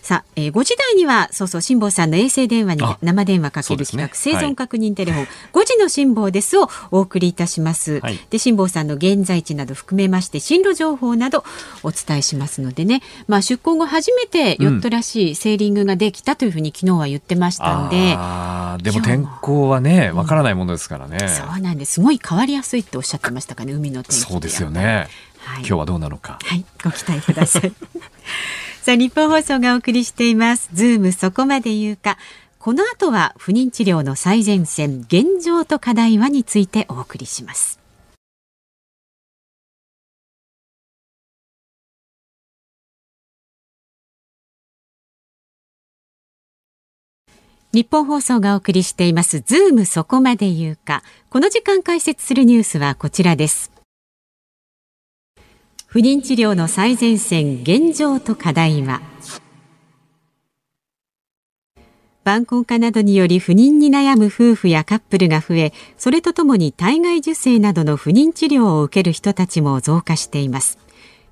[0.02, 8.00] さあ、えー、5時台には、そうそう、辛坊さんの衛星電話に生電話かける企画、ね、生存確認テレフォン、はい、5時の辛坊ですをお送りいたします。
[8.00, 11.44] はい、で、辛坊さんの現在地など含めまして、進路情報など
[11.82, 18.14] お伝えしますのでね、まあ、出航後初めてヨットらしいセーリングができたというふうに昨日は言ってましたんで。
[18.16, 21.94] あでも天候はね、わからないものですからね、うん、そうなんです。
[21.94, 25.08] すごい変わりやすいっておっしゃってましたかね、海の天気そうですよね。
[25.38, 26.38] はい、今日はどうなのか。
[26.42, 27.72] はい、ご期待ください。
[28.82, 30.70] さあニッポン放送がお送りしています。
[30.72, 32.16] ズームそこまで言うか。
[32.58, 37.78] この後は不妊治療の最前線現状と課題はについてお送りします。
[47.72, 49.40] 日本放送がお送りしています。
[49.40, 51.02] ズームそこまで言うか。
[51.28, 53.79] この時間解説するニュースはこちらです。
[55.92, 59.00] 不妊治療の最前線現状と課題は。
[62.22, 70.78] 晩婚化などにより不妊に悩む夫婦やカップルが増えそれとともに体外受精などの不妊治療を受ける人たちも増加しています。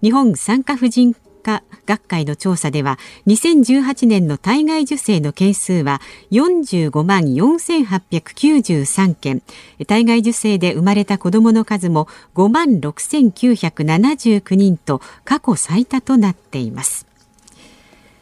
[0.02, 1.14] 日本産科婦人
[1.48, 9.42] 科学会の調査では2018年の体外受精の件数は45万4893件。
[9.87, 17.06] 体外受精で生まれた子どもの数も5万6979人と過去最多となっています。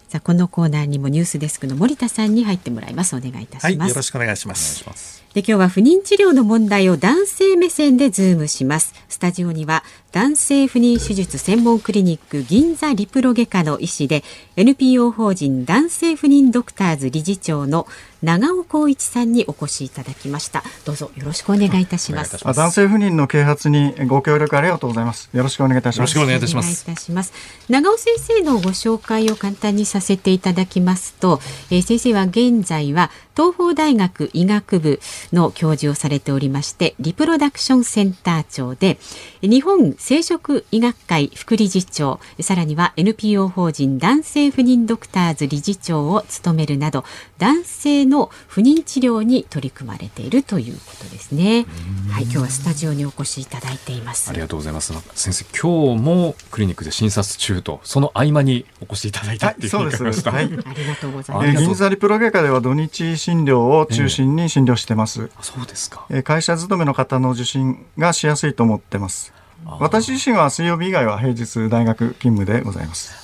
[0.09, 3.17] さあこのコーナーにもニュースデスクの森田さんに入ってもらいます。
[3.17, 8.95] お願いいたします、はい、よろしくお願いしますで今日は不妊治療の問題を男性目線でズームします。
[9.07, 14.25] スタジオには男性不妊手術専門クリニック銀座リプロ外科の医師で
[14.57, 17.87] NPO 法人男性不妊ドクターズ理事長の
[18.27, 20.65] 長尾光一さんにお越しいただきました。
[20.85, 22.45] どうぞよろしくお願いいたします。
[22.45, 25.31] 男性不妊の啓発にご協力ありがとうございます。
[25.33, 26.17] よろしくお願いいたします。
[26.17, 27.33] よろしくお願いいたします。
[27.69, 31.39] 長尾先生のご紹介を簡単にさせていただきますと、
[31.71, 34.99] えー、先生は現在は東邦大学医学部
[35.31, 38.99] の教授をされておりましてリプロダクションセンター長で
[39.43, 47.05] 日本生殖医学会副理事長さらには NPO 法人男性不妊ドクターズ理事長を務めるなど
[47.37, 48.16] 男性の
[48.49, 51.67] 不妊治療に取り組まれているということですね。
[52.11, 54.31] はい今日はスタジオにお越しいただいています。
[54.31, 54.93] ありがとうございます。
[55.15, 69.33] 先生今日もクリニックで診察中とその合間にお越しいただいたっていうふうに伺いました、はい、ありがとうございます、銀座リプロ外科では土日診療を中心に診療してます、えー、そうですか、えー、会社勤めの方の受診がしやすいと思ってます。
[69.65, 73.15] 私自身は水曜日以外は平日大学勤務でございます。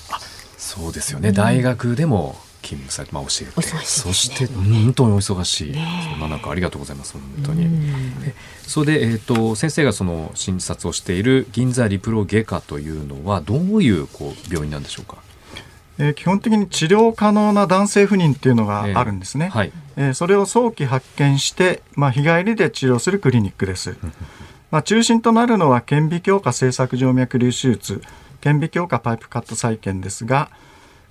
[0.57, 7.69] そうですよね、うん、大学でも勤務されて、まあ、教えて、ね、そして本当にお忙しい、ね、そんな中ありがとうございます本当に。
[8.67, 15.19] それで、えーと、先生がその診察をしている銀座リプロ外科というのはどういうこう病院なんでしょうか？
[15.99, 19.51] えー、基本的に治療可能な男性不妊っていうのがあるんですね。
[19.53, 23.97] えーはい、えー、それを早期発見して、まあ、日帰りで治療するクリニックです。
[24.71, 28.01] まあ、中心となるのは顕微鏡下製作静脈瘤手術
[28.41, 30.49] 顕微鏡下パイプカット再建ですが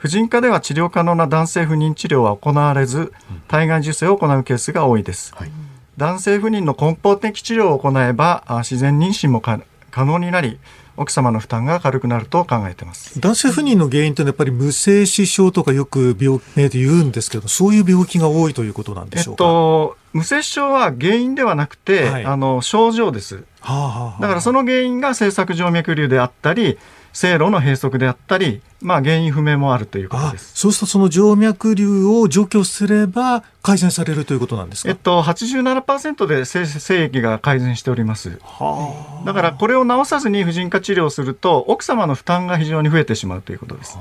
[0.02, 3.14] 婦人科では治療可能な男性不妊治療は行われず
[3.48, 5.52] 体外受精を行うケースが多いです、はい、
[5.96, 9.62] 男性不妊の根本的治療を行えば自然妊娠も可
[9.94, 10.58] 能になり
[10.98, 13.20] 奥様の負担が軽くなると考えてます。
[13.20, 26.80] 男性不妊の原因ってやっぱり無精子症とかよく病名で言うんですけどそういう病気が多いということなんでしょうか、えっと、無接症は原因ではなくて、はい、あの症状です、はあはあ、だからその原因が静脈静脈瘤であったり
[27.14, 30.52] 経路の閉塞であったり、まあ、原因不明もあるということです。
[30.56, 43.98] そうするとその静脈瘤を除去すれば改善されるということなんですか、えっと、87%で精液が改善しております、はあ、だからこれを治さずに婦人科治療すると奥様の負担が非常に増えてしまうということです。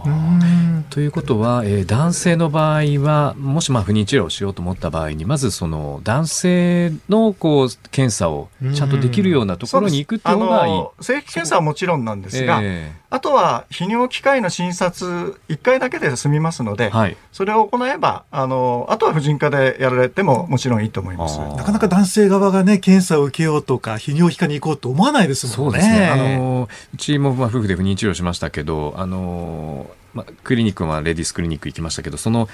[0.89, 10.83] ということは、えー、男性の場合はもしまあ不妊治療をしようと思った場合にまずその男性のこう検査をちゃんとできるようなところに行くっていうのがいい。
[11.01, 21.39] 精液検査はもちろんなんですが、えーあとは泌尿器科医の診察1回だけで済みますので、はい、それを行えばあのあとは婦人科でやられてももちろんいいと思います。
[21.39, 25.79] なかなか男性側がね検査を受けようとか泌尿器科に行こうと思わないですもんね。
[25.79, 26.07] そうですね。
[26.09, 32.49] あのうちもまあ夫婦で不妊治療しましたけどあの、まあ、クリニックはレディスクリニック行きましたけどその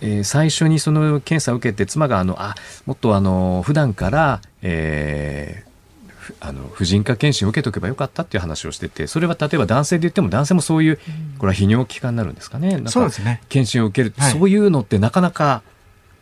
[0.00, 5.68] えー、最初にその検査を受けて妻があのあもっとあの普段から、えー、
[6.40, 10.98] あの婦人科検診を受けとけばよかったっていう話をしててそれは例えば男性で言っても男性もそういう
[11.38, 12.82] これは泌尿器科になるんですかね。
[12.86, 13.42] そうですね。
[13.48, 15.62] 検診を受ける、はい、そういうのってなかなか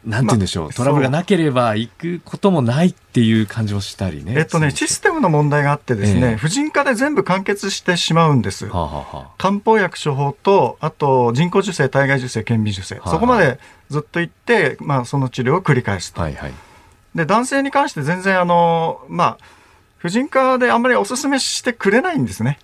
[0.05, 4.35] なんて言うんでしょう、まあ、トラブルがなければ行くこともないっていう感じをしたりね。
[4.37, 8.67] えっとね、システムの問題があってですね、えー、婦人科で全部完結してしまうんです。
[8.67, 13.61] はあはあ、漢方薬処方と、あと人工授精、体外受精、顕微授精、はあはあ、そこまで
[13.91, 16.21] ずっと行って、まあ、その治療を繰り返すと。
[16.21, 16.53] はいはい、
[17.15, 19.39] で、男性に関して全然あの、まあ、
[20.03, 22.59] 婦人科であんまりお勧めしてくれないんですね。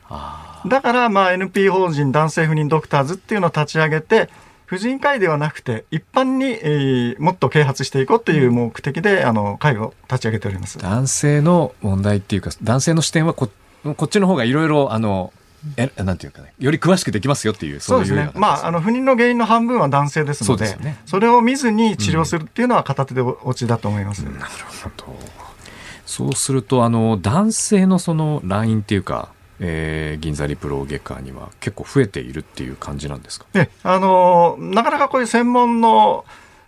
[0.66, 4.28] だから、まあ、NP 法人男性不妊ドクターズっていうのを立ち上げて、
[4.66, 10.78] 婦人科医ではなくて、一般に、えー、もっと啓発していこうという目的で、あの、会を立ち上げております。
[10.78, 13.48] 男性の問題っていうか、男性の視点はこ、
[13.84, 15.32] こっちの方がいろいろ、あの、
[15.76, 18.32] えなんていうかね、より詳しくできますよっていう、そうですね。
[18.34, 24.26] まあ、あの、不妊の原因の半分は男性ですので、ね、それを見ずに治療するっていうのは片手で落ちだと思います。
[24.26, 24.50] うん、なる
[24.82, 25.47] ほど。
[26.18, 29.28] そうするとあの男性のそのラインっていうか、
[29.60, 36.24] えー、銀座リプロ外科には結構増えているっていう感じなんですか、ね、あのなかなかこういう専門の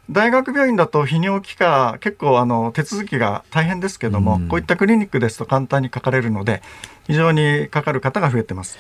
[0.09, 6.63] 大学病院だと泌尿器科結構あの手続きが大変ですけども、うん、こういったクリニックですと簡単にかかれるので
[7.09, 8.79] 非常にかかる方が増えてます。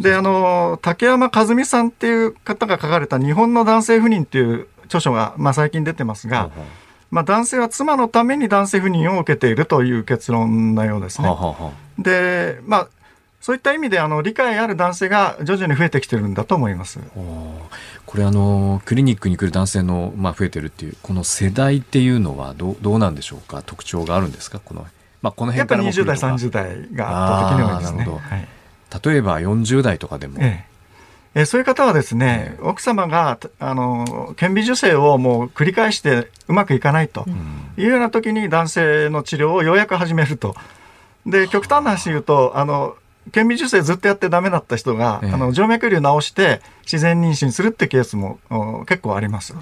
[0.00, 6.50] であの竹山和美さんっていう方が書かれた「日本の男性不妊」っていう著書が、まあ、最近出てますが、
[7.14, 11.28] まあ、男性は妻のために男性不妊を受けているという結論のようですね。
[11.28, 12.88] はははで、まあ、
[13.40, 16.98] そういった意味であの理解ある男性が徐々に増えてきてるんだと思います。
[18.04, 23.62] これあのクリニックに来る男性のまあ増えてるっていうこの世代っていうのはどうどうなんでしょうか？
[23.62, 24.58] 特徴があるんですか？
[24.58, 24.84] この
[25.22, 28.18] まあこの辺からやっぱ20代30代が圧倒的に多いですね。
[28.18, 28.48] はい、
[29.08, 30.73] 例えば40代とかでも、ええ
[31.34, 37.26] えそういう方はですね、奥様があの顕微授精をもう繰り返してうまくいかないと
[37.76, 40.54] いうような時に男性の治療をようやく始めると。
[41.26, 42.96] で極端な話言うとあの
[43.32, 48.38] 顕微授精ずっとやってダメだった人が、えあの静脈瘤治して自然妊娠するってケースも
[48.86, 49.54] 結構あります。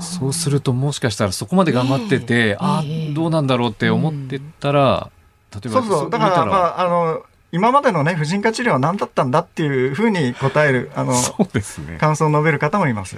[0.00, 5.10] そうするともしかしたらそこまで頑張ってて、えー、ああどうなんだろうって思ってたら、
[5.54, 6.46] うん、例えばそうそうだから。
[6.46, 13.16] まああの今までのね婦人科治療は何だったんだっていうふうに答えるあのそうです、ね、感想を述べる方もいます。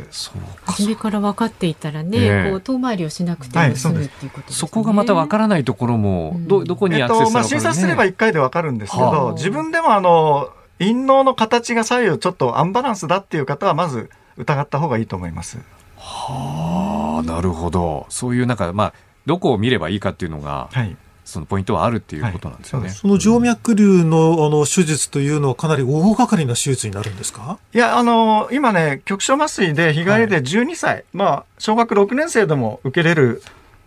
[0.65, 1.11] 初めか。
[1.11, 15.59] ら分かっていたらね、こう遠回りをしなくても済むっていうことですね、そこがまた分からないところも、どどこにアクセスするか、ね、えっとまあ、診察すれば1回で分かるんですけど、自分でもあの陰嚢の形が左右ちょっとアンバランスだっていう方はまず疑った方がいいと思います。
[15.99, 18.07] はあなるほど。
[18.09, 18.95] そういうなんかまあ
[19.27, 22.87] どこを見ればいいかっていうのが、はいそのポイントはあるっていうことなんですよね。
[22.87, 27.59] はい、その静脈瘤のあの手術というのはかなり大掛かりな手術になるんですか？
[27.73, 33.43] いや、あの、今ね、局所麻酔で日帰りで12歳、はい、まあ、小学6年生でも受けれる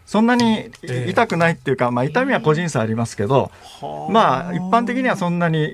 [0.05, 0.69] そんなに
[1.07, 3.49] 痛くないっていうか、まあ、痛みは個人差ありますけど、
[4.11, 5.67] まあ、一般的にはそんなに、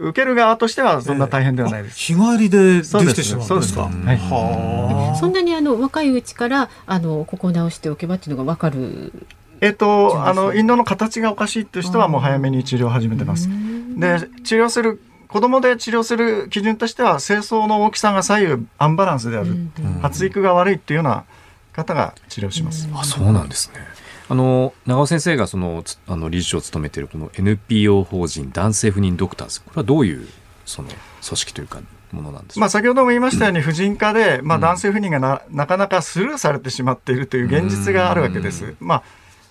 [0.00, 1.96] 受ける側としてはそんな大変ではないです。
[1.96, 3.82] 日帰りでできてしまうんですか？
[3.82, 9.12] はい、そんなにあの若いうちからあのここを直しておけばっていうのが分かる
[9.60, 13.48] えっと、あの、インドの形がおかしいっていう人はもう早めに治療を始めてます。
[13.96, 19.56] で、治療する、子供で治療する基準としては、精巣の大きさが左右アンバランスである、
[20.02, 21.24] 発育が悪いっていうような
[21.72, 22.88] 方が治療します。
[22.94, 23.80] あ、そうなんですね。
[24.28, 29.60] あの長尾先生がそのあの理事長を務めているこの NPO 法人男性不妊ドクターズ。
[29.60, 30.26] これはどういう
[30.64, 31.80] その組織というか
[32.12, 38.74] ものなんですまあ、先ほども言いましたように、婦人科で、まあ、男性不妊がな,、なかなかスルーされてしまっているという現実があるわけです。
[38.80, 39.02] まあ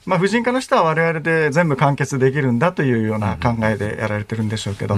[0.05, 4.97] まあ、婦人科の人は我々で全部完結できるんだというような考えでやられてるんでしょうけど、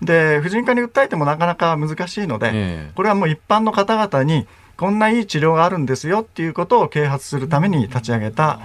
[0.00, 8.60] で婦人科に訴えてもなかなか難しいので、これはもう一般の方々にこんないい治療があるんですよっていうことを啓発するために立ち上げた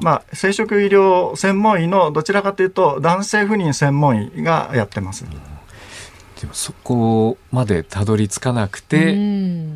[0.00, 5.24] まあ、生殖医療専門医のどちらかというと男性不妊専門医がやってます。
[6.40, 9.14] でもそこまでたどり着かなくて、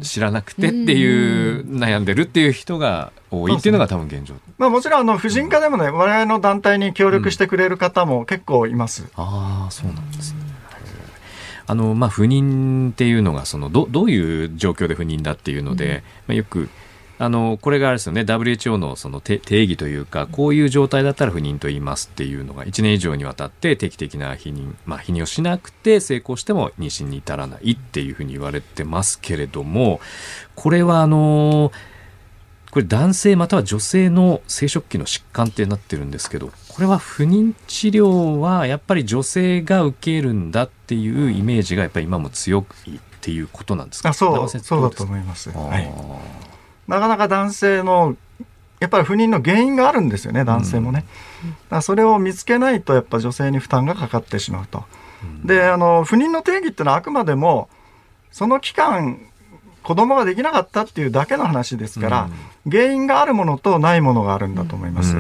[0.03, 9.03] 知らなくてっていう悩んでるっていう人が多いっていうのが多分現状、ね、まあ、もちろんあの婦人科でもね我々の団体に協力してくれる方も結構います。
[9.03, 10.41] うん、ああそうなんですね。
[11.67, 16.69] あのまあ、不妊っていうのがそのどどういう状況で不妊だっていうので、うん、まあ、よく
[17.25, 18.22] あのこれがあれですよね。
[18.22, 30.01] WHO のその定義というかこういう状態だったら不妊と言いますっていうのが1年以上にわたって定期的な避妊、まあ、避妊をしなくて成功しても妊娠に至らないっていうふうに言われてますけれども
[30.55, 31.72] これはあの
[32.70, 44.09] これ男性または女性の生殖器の疾患ってなってるんですけどこれは不妊治療はやっぱり女性が受けるんだっていうイメージがやっぱり今も強いっていうことなんですか？
[44.09, 45.51] あそうそうだと思います。
[45.51, 45.89] はい
[46.87, 48.16] なかなか男性の
[48.80, 51.07] やっぱり不妊の原因があるんですよね男性もね、
[51.70, 54.85] うん、それを見つけないとやっぱ女性に負担がかかってしまうと、
[55.22, 57.68] うん、であの不妊の定義っていうのはあくまでも
[58.30, 59.20] その期間
[59.82, 62.28] 子供ができなかったっていうだけの話ですから、
[62.66, 65.14] うん、原因があるものとないものがあるんだと思います、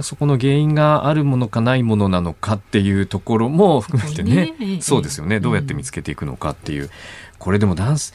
[0.00, 4.80] そこの原因があるものかないものなのかっていうところも含めてね、ね。
[4.80, 6.90] そうですよね、どうやって見つけていくのかっていう、
[7.38, 8.12] これでもダンス、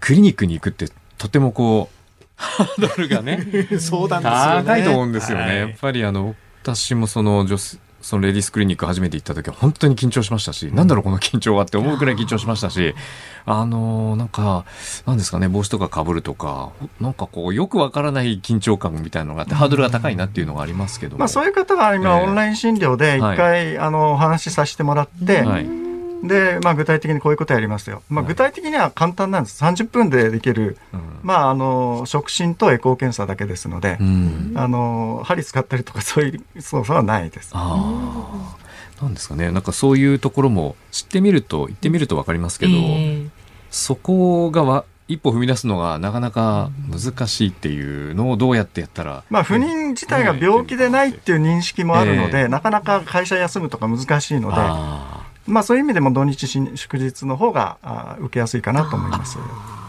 [0.00, 0.88] クリニックに行くって
[1.22, 1.94] とてもこう、
[2.34, 3.46] ハードルがね、
[3.78, 5.44] そうなんですよ、ね、高いと思うんですよね。
[5.44, 12.96] はい、やっぱりあの、私もその女そのレディースクリニック初めて行った時は本当に緊張しましたし、なんだろうこの緊張はって思うくらい緊張しましたし、
[13.44, 14.64] あのー、なんか、
[15.06, 25.91] なんですかね、帽子とかかぶるとか、なんかこう、よくわからない緊張感みたいなのがあって、ハードルが高いなっていうのがありますけどまあそういう方は今、オンライン診療で一回、はい、あの、お話しさせてもらって、はい
[26.22, 37.52] で、まあ、具体的にこういうことやりますよ、まあ、具体的には簡単なんです、30分でできる、うん、まあ、あの触診とエコー検査だけですので、うん、あの針使ったりとか、そういう操作はないです。
[37.54, 43.30] なんですかね、なんかそういうところも知ってみると、行ってみると分かりますけど、えー、
[43.70, 55.21] そこがわ一歩踏み出すのがなかなか難しいっていうのをどうやってやったら、まあ、不妊自体が病気でないっていう認識もあるので、えー、なかなか会社休むとか難しいので。
[55.46, 59.38] まあ、そういう意味でも土日祝日の方があ受けやすいかなと思います。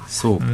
[0.07, 0.45] そうか、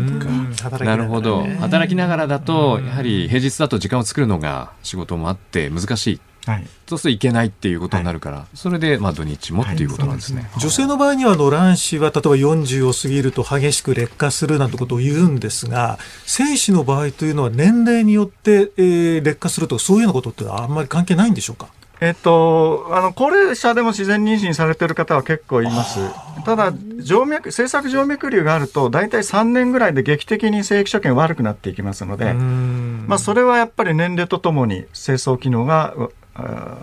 [0.80, 1.44] なるほど。
[1.60, 6.20] 働きながらだとやはり平日だと時間を作るのが仕事もあって難しい。
[6.46, 10.50] はい、そうするといけないっていうことになるから、はい、それでまあ土日もっていうことなんですね。
[10.54, 21.68] はい、女性の場合にはあの卵子は例えば40を過ぎると激しく劣化するなんてことを言うんですが、精子の場合というのは年齢によって、えー、劣化するとかそういうようなことってあんまり関係ないんでしょうか？
[22.02, 26.00] えっと、あの高齢者でも自然妊娠されてる方は結構います。
[26.46, 35.94] ただ、静脈、政策静脈瘤があると、大体3年ぐらいで劇的に生育所見悪くなっていきますので、まあ、それはやっぱり年齢とともに精巣機能が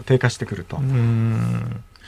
[0.04, 0.78] 低下してくると。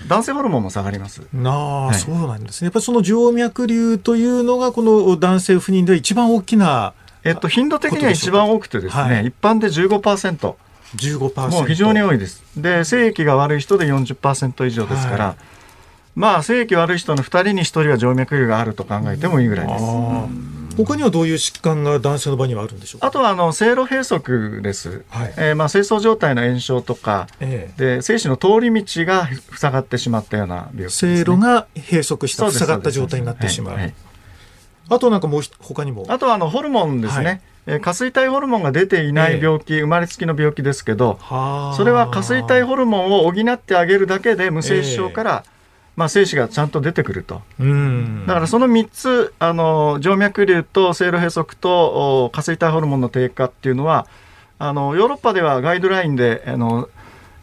[0.07, 1.23] 男性ホルモンも下がります。
[1.33, 2.67] なあ、はい、そうなんですね。
[2.67, 6.93] やっぱりその静脈瘤というのが、この男性不妊で一番大きな。
[7.25, 10.55] えっと、頻度的には一番多くてですね、はい、一般で15%。
[10.97, 12.43] 15%もう非常に多いです。
[12.57, 15.37] で、精液が悪い人で40%以上ですから、はい、
[16.15, 19.85] まあ、精液悪い人の2人に1人は静脈瘤があると考えてもいいぐらいです。
[20.85, 33.95] 他にはどういう疾患が男性の場にはあるんでしょうあとはあの生路閉塞です、はい、えー、まあ、精巣状態の炎症とか、えー、で精子の通り道が塞がってしまったような病気です、ね、生路が閉塞した塞がった状態になってしまう、はいはい、
[34.91, 36.07] あとなんかもう他にも？
[36.09, 41.19] あとはあのホルモンですね、え下垂体ホルモンが出ていない病気、えー、生まれつきの病気ですけど、
[41.77, 45.51] それは下垂体ホルモンを補ってあげるだけで無精子症から、えー、
[45.95, 47.43] まあ、精子がちゃんと出てくると。
[48.27, 54.07] だからその3つ、あの静脈瘤と生路閉塞と下垂体ホルモンの低下っていうのは、
[54.59, 56.89] あのヨーロッパではガイドラインであの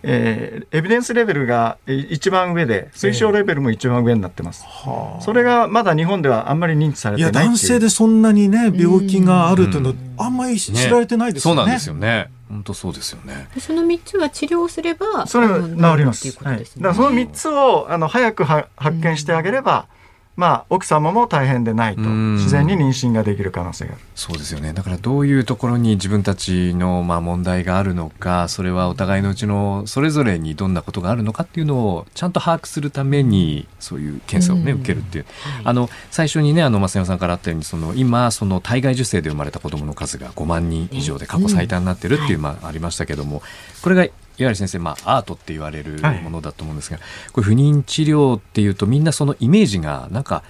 [0.07, 12.31] えー、エビデンスレベルが一番上で推奨レベルも一番上になってます、えー、それがまだ日本ではあんまり認知されてないいや男性でそんなにね病気があるというのはあんまり知られてないですよね、ね、そうなんですよね。
[12.47, 13.47] 本当そうですよね。
[13.59, 19.87] その3つは治療すればそれは治ります、ね、はい、だからその3つをあの早くは発見してあげれば、
[20.35, 22.01] まあ、奥様も大変でないと。
[22.01, 24.01] 自然に妊娠ができる可能性がある。
[24.15, 24.73] そうですよね。
[24.73, 35.25] だからどういうところに自分たちのまあ問題があるのかそれはお互いのうちのそれぞれにどんなことがあるのかっていうのをちゃんと把握するためにそういう検査をね、受けるっていう、
[35.63, 43.41] あの最初にねあの増山さんからあったようにその今その体外受精で生まれた子どもの数が5万人以上で過去最多になってるっていう、まあ、ありましたけども
[43.81, 44.07] これが
[44.37, 50.43] いわゆる先生、まあ、アートって言われるものだと思うんですが、はい、これ不妊治療っていうとみんなそのイメージがなんか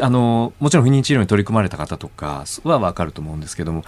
[0.00, 3.84] あのもちろん不妊治療に取り組まれた方とかは分かると思うんですけども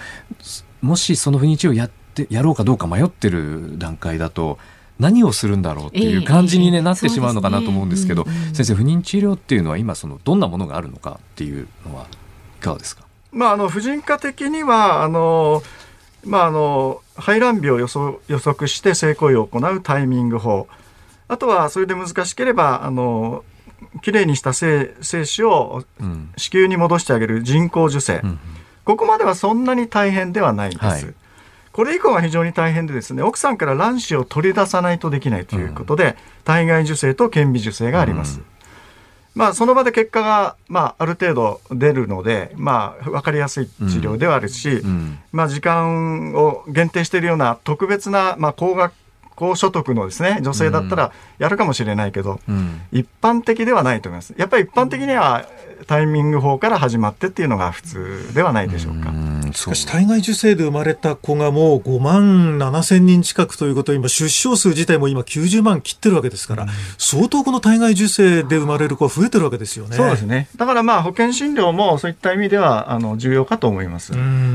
[0.83, 1.91] もしその不妊治療をやっ
[2.23, 4.59] ってやろうかどうか迷ってる段階だと
[5.01, 12.07] 何をするんだろうっていう感じに、ね、なってしまうのかなと思うんですけど、先生不妊治療っていうのは今そのどんなものがあるのかっていうのは
[12.61, 15.65] いかがですか、まあ、あの婦人科的にはあの、
[16.27, 20.67] まあ、あの排卵日を予測して性行為を行うタイミング法。
[21.29, 23.45] あとはそれで難しければあの
[24.03, 25.85] きれいにした精精子を
[26.37, 28.39] 子宮に戻してあげる人工授精、うん、
[28.85, 30.85] ここまではそんなに大変ではないです。
[30.85, 31.15] はい。
[31.73, 36.15] これ以降が非常に大変でですね奥さんから卵子を取り出さないとできないということで、うん、
[36.45, 38.39] 体外受精と顕微授精があります。
[38.39, 38.47] うん、
[39.35, 48.95] まあ、その場で結果が、まあ、ある程度出るので、まあ、分かりやすい治療ではあるし、うん、まあ、時間を限定しているような特別な、まあ、高額
[49.37, 52.39] 高所得のですね女性だったらやるかもしれないけど、
[52.93, 54.33] 一般的ではないと思います。
[54.37, 55.45] やっぱり一般的には
[55.85, 59.13] タイミング法から始まってっていうのが普通ではないでしょうか。
[59.53, 66.67] しかし体外受精で生まれた子がもう5万7千人近くということは今出生数自体も今90万切ってるわけですから、
[66.99, 69.97] 相当この体外受精で生まれる子は増えてるわけですよね。
[69.97, 70.49] そうですね。
[70.57, 74.13] だからまあ保険診療もそういった意味ではあの重要かと思います。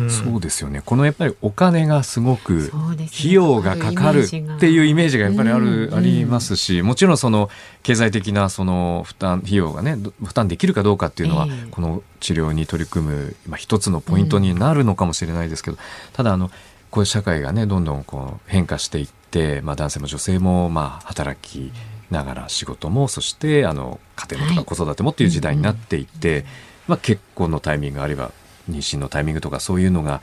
[0.09, 0.82] そうですよね。
[0.86, 7.49] このやっぱりお金がすごく費用がかかるっていうイメージがやっぱりあるありますし、もちろんその
[7.84, 15.78] 経済的なその負担費用がね負担できるかどうかっていうのは、この治療に取り組む、まあ、一つのポイントになるのかもしれないですけど、
[16.13, 16.49] ただあの
[16.91, 21.72] こういう社会がねどんどんこう変化していって、まあ、男性も女性もまあ働き
[22.09, 26.45] ながら仕事もそしてあの家庭もとか子育てもっていう時代になっていって、
[26.88, 28.32] まあ、結婚のタイミングあるいは
[28.70, 30.22] 妊娠のタイミングとかそういうのが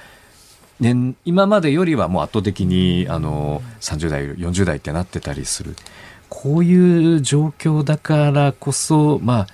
[0.80, 5.74] ね、今までよりはもう圧倒的にあの30代40代ってなってたりする。
[6.28, 9.47] こういう状況だからこそ、まあ、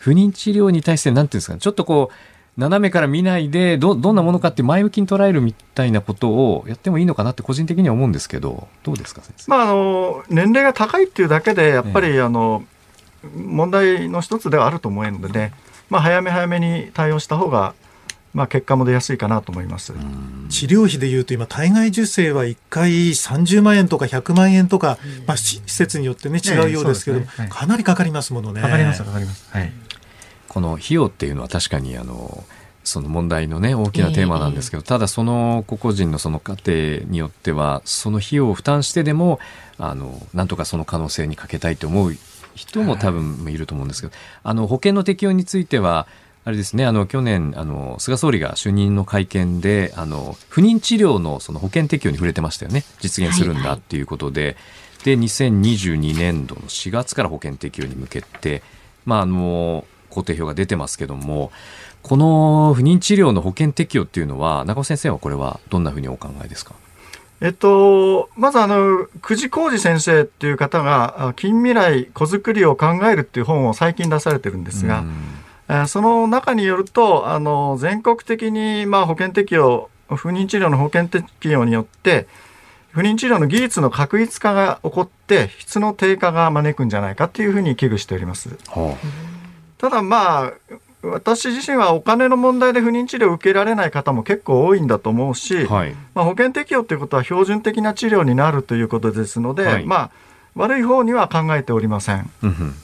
[0.00, 12.64] 不妊治療に対してなんていうんですかちょっとこう斜めから見ないでどどんなものかって前向きに捉えるみたいなことをやってもいいのかなって個人的には思うんですけどどうですか先生、まあ、あの年齢が高いっていうだけでやっぱり、ええ、あの
[13.34, 15.52] 問題の一つではあると思うのでね、
[15.90, 17.74] まあ、早め早めに対応した方が
[18.32, 19.92] まあ、結果も出やすいかなと思います。
[20.50, 27.26] 治療費でいうと今体外受精は1回30万円とか100万円とか、まあ、施設によってね違うようですけど、ね。
[27.26, 28.60] はい、かなりかかりますものね。
[28.60, 29.72] かかりますかかります、はい、
[30.50, 32.42] この費用っていうのは確かにあの
[32.82, 36.56] その問題のね大きなテーマなんですけど、えー、ただその個々人のその家
[36.98, 39.38] 庭によってはその費用を負担してでも
[39.78, 42.16] あのなんとかその可能性にかけたいと思う
[42.56, 46.08] 人も多分いると思うんですけど、あの保険の適用については
[46.44, 52.82] あれですね、あの去年あの菅総理が就任の会見であの不妊治療のその保険適用に触れてましたよね。
[52.98, 54.54] 実現するんだっていうことで、はいは
[55.02, 58.62] い、で2022年度の4月から保険適用に向けて、
[59.04, 61.50] まあ、あの工程表が出てますけども
[62.02, 66.74] この不妊治療の保険適用っていうのは中尾先生はこれはどんなふうにお考えですか
[67.42, 75.04] えっと、まずあの、久慈浩二先生っていう方が、近未来子作りを考えるっていう本を最近出されてるんですが、
[75.70, 82.26] えその中によるとあの全国的に、まあ、保険適用不妊治療の保険適用によって
[82.90, 88.48] 不妊治療の技術の確立化が起こって質の低下が招くんじゃないかというふうに危惧しております。
[88.66, 89.29] はあ、
[89.80, 90.52] ただまあ
[91.02, 100.10] 私自身はお金の問題で不妊治療を受けられない方も結構多いんだと思うし、はい、まあ、保険適用ということは標準的な治療になるということですので、はい、まあ
[100.54, 102.30] 悪い方には考えておりません。
[102.42, 102.74] うん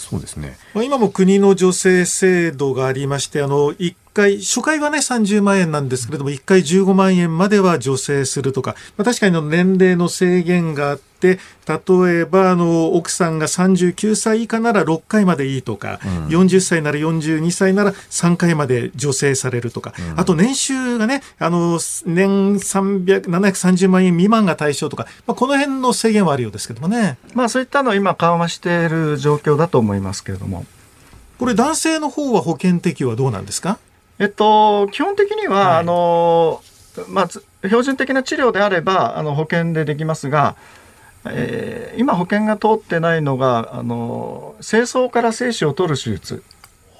[0.00, 0.56] そうですね。
[0.74, 11.38] 今も国の助成制度がありまして、あの、一回、初回はね、30万円なんですけれども、1回15万円までは助成するとか、まあ、確かにの年齢の制限があって、
[11.68, 27.18] 例えば、あの、奥さんが39歳以下なら6回までいいとか、うん、40歳なら42歳なら3回まで助成されるとか、うん、あと年収がね、あの、年300、730万円未満が対象とか、まあ、この辺の制限はあるようですけどもね。
[27.34, 30.64] まあ、そういったのを今緩和している状況だと思いますけれども。
[31.38, 33.78] これ男性の方は保険適用はどうなんですか？
[34.20, 36.62] えっと、基本的には、はい、あの、
[37.08, 37.28] まあ、
[37.64, 40.56] 標準的な治療であれば、あの、保険でできますが、
[41.24, 46.42] えー、今保険が通ってないのが、あの、精巣から精子を取る手術。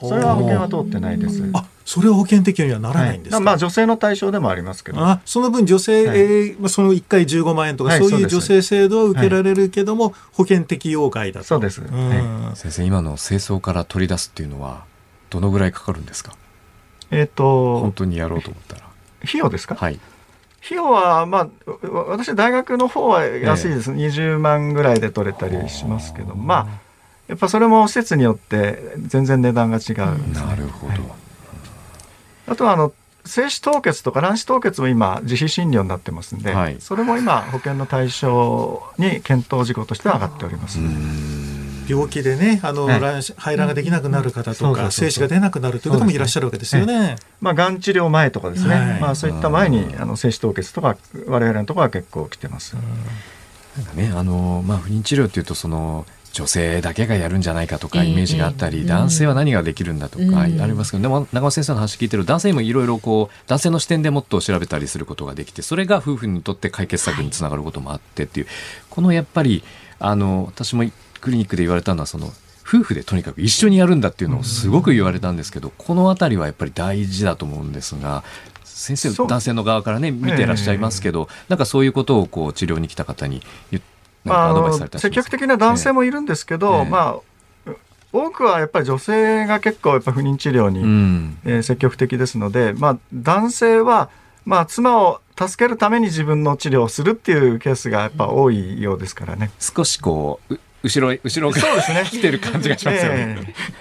[0.01, 1.43] それは保険は通ってないです。
[1.53, 5.01] あ、それは保険適用にはならないんですか、はい、まあ女性の対象でもありますけど。
[5.01, 11.47] あ、その分女性、はい、えー、その1回15万円とか、はい、そういう女性制度は受けられるけども、保険適用外だと。
[11.47, 11.83] そうです。
[12.55, 14.85] 先生、今の精巣から取り出すっていうのは、
[15.29, 16.33] どのぐらいかかるんですか？
[17.11, 18.83] えっ、ー、と本当にやろうと思ったら。
[19.23, 19.75] 費用ですか？
[19.75, 19.99] はい。
[20.65, 21.49] 費用は、まあ、
[22.09, 26.81] 私、大学の方は安いです、ええ、20万ぐらいで取れたりしますけど、まあ、
[27.29, 31.03] やっぱそれも施設によって全然値段が違う、ね、なるほど、はい、
[32.49, 32.93] あとはあの
[33.25, 40.79] 精子凍結とか卵子凍結も今自費診療になってますんで、はい、それも今保険の対象に検討事項として上がっております。
[41.91, 43.01] 病気でね、あの、はい、
[43.37, 47.17] 排卵ができなくなる方とか、精子が出なくなるという方もいらっしゃるわけですよね。
[47.41, 52.77] まあ、がん治療前とかですね、はい、まあ、そういった前に、あの精子凍結とか、我々のところは結構来てます。
[53.77, 56.07] なんかね、あの、まあ、不妊治療っていうと、その。
[56.33, 68.47] 女性だけがやるんじゃないかとかイメージがあったり、男性は何ができるんだとかありますけど、でも長尾先生の話聞いてる男性もいろいろこう男性の視点でもっと調べたりすることができてそれが夫婦にとって解決策につながることもあってっていう
[68.91, 69.65] このやっぱり
[69.99, 70.85] あの私も
[71.21, 72.33] クリニックで言われたのはその
[72.67, 78.23] 夫婦でとにかく一緒にやるんだっていうのをすごく言われたんですけど、この辺りはやっぱり大事だと思うんですが
[78.65, 83.91] 先生男性の側からね見てらっしゃいますけど、なんかそういうことをこう治療に来た方に言って
[84.25, 87.21] まあ、あの積極的な男性もいるんですけど、えー、ま
[87.67, 87.73] あ、
[88.13, 94.11] 多くはやっぱり女性が結構やっぱ不妊治療に、うん、えー、積極的ですので、まあ、男性は、
[94.45, 99.51] まあ、妻を助けるために自分の治療をするっていうケースがやっぱ多いようですからね。
[99.59, 103.37] 少しこう後ろ後ろから、ね、来てる感じがしますよね。
[103.39, 103.81] えー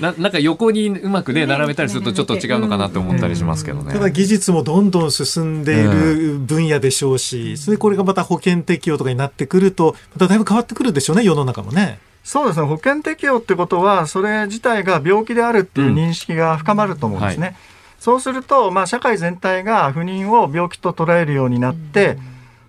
[0.00, 3.92] ななんか横にうまくね並べたりするとちょっと違うのかなと思ったりしますけどね。
[3.92, 11.98] ただ技術もどんどん進んでいる分野でしょうし、それこれがまた保険適用とかになってくるとまただいぶ変わってくるでしょうね世の中もね。
[12.24, 17.38] そうですね保険適用ってことはそれ自体が病気であるっていう認識が深まると思うんですね。
[17.38, 17.56] うんはい、
[18.00, 22.18] そうすると、まあ、社会全体が不妊を病気と捉えるようになって、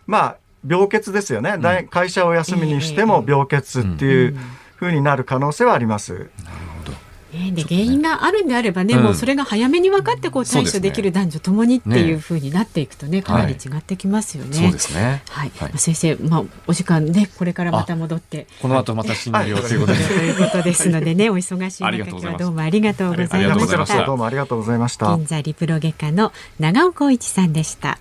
[0.06, 0.38] まあ
[0.68, 4.38] 病欠ですよね、うん、会社を休みにしても病欠っていう
[4.76, 6.14] ふうになる可能性はあります。
[6.14, 6.26] なる
[6.84, 7.06] ほど
[7.36, 14.56] ね、で原因があるんであればね、もうそれが早めに分かってこう対処できる男女ともにっていうふうになっていくとね、かなり違ってきますよね。
[14.56, 15.22] そうですね。
[15.30, 15.52] はい。
[15.76, 24.06] 先生、まあお時間ねこれからまた戻って、この後また診療ということで、ということですのでね、お忙しい中今日はどうもありがとうございました。
[24.06, 25.14] どうもありがとうございました。
[25.16, 28.00] 現在リプロ外科の長尾光一さんでした。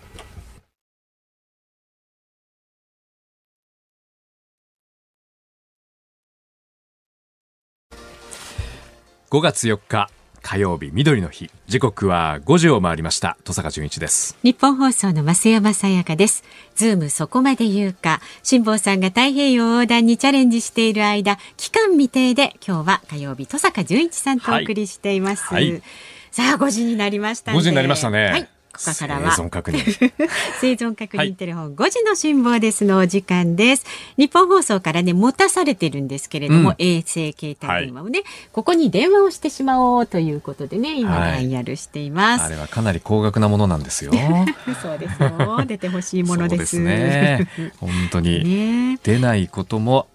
[9.35, 10.09] 5月4日
[10.43, 11.51] 火曜日緑の日。
[11.67, 13.37] 時刻は5時を回りました。
[13.43, 14.39] 戸坂淳一です。
[14.45, 16.45] 日本放送の増山さやかです。
[16.77, 18.21] ズームそこまで言うか。
[18.45, 25.73] 辛坊さんが太平洋横断にチャレンジしている間期間未定で今日は火曜日戸坂淳一さんとお送りしています、はい。
[25.73, 25.83] はい、
[26.31, 28.27] さあ5時になりました5時になりましたね。
[28.27, 29.33] はいここからは。
[29.33, 30.13] 生存確認。
[30.61, 44.13] 生存確認テレフォン5時の辛抱ですのお時間です、日本放送からね持たされてるんですけれども、うん、衛星携帯電話をね、はい、ここに電話をしてしまおうということでね今ダイヤルしています、はい、あれはかなり高額なものなんですよ。
[44.83, 45.65] そうですよ。
[45.67, 47.49] 出てほしいものですね。
[47.81, 48.45] 本当に、
[48.95, 50.09] ね、出ないことも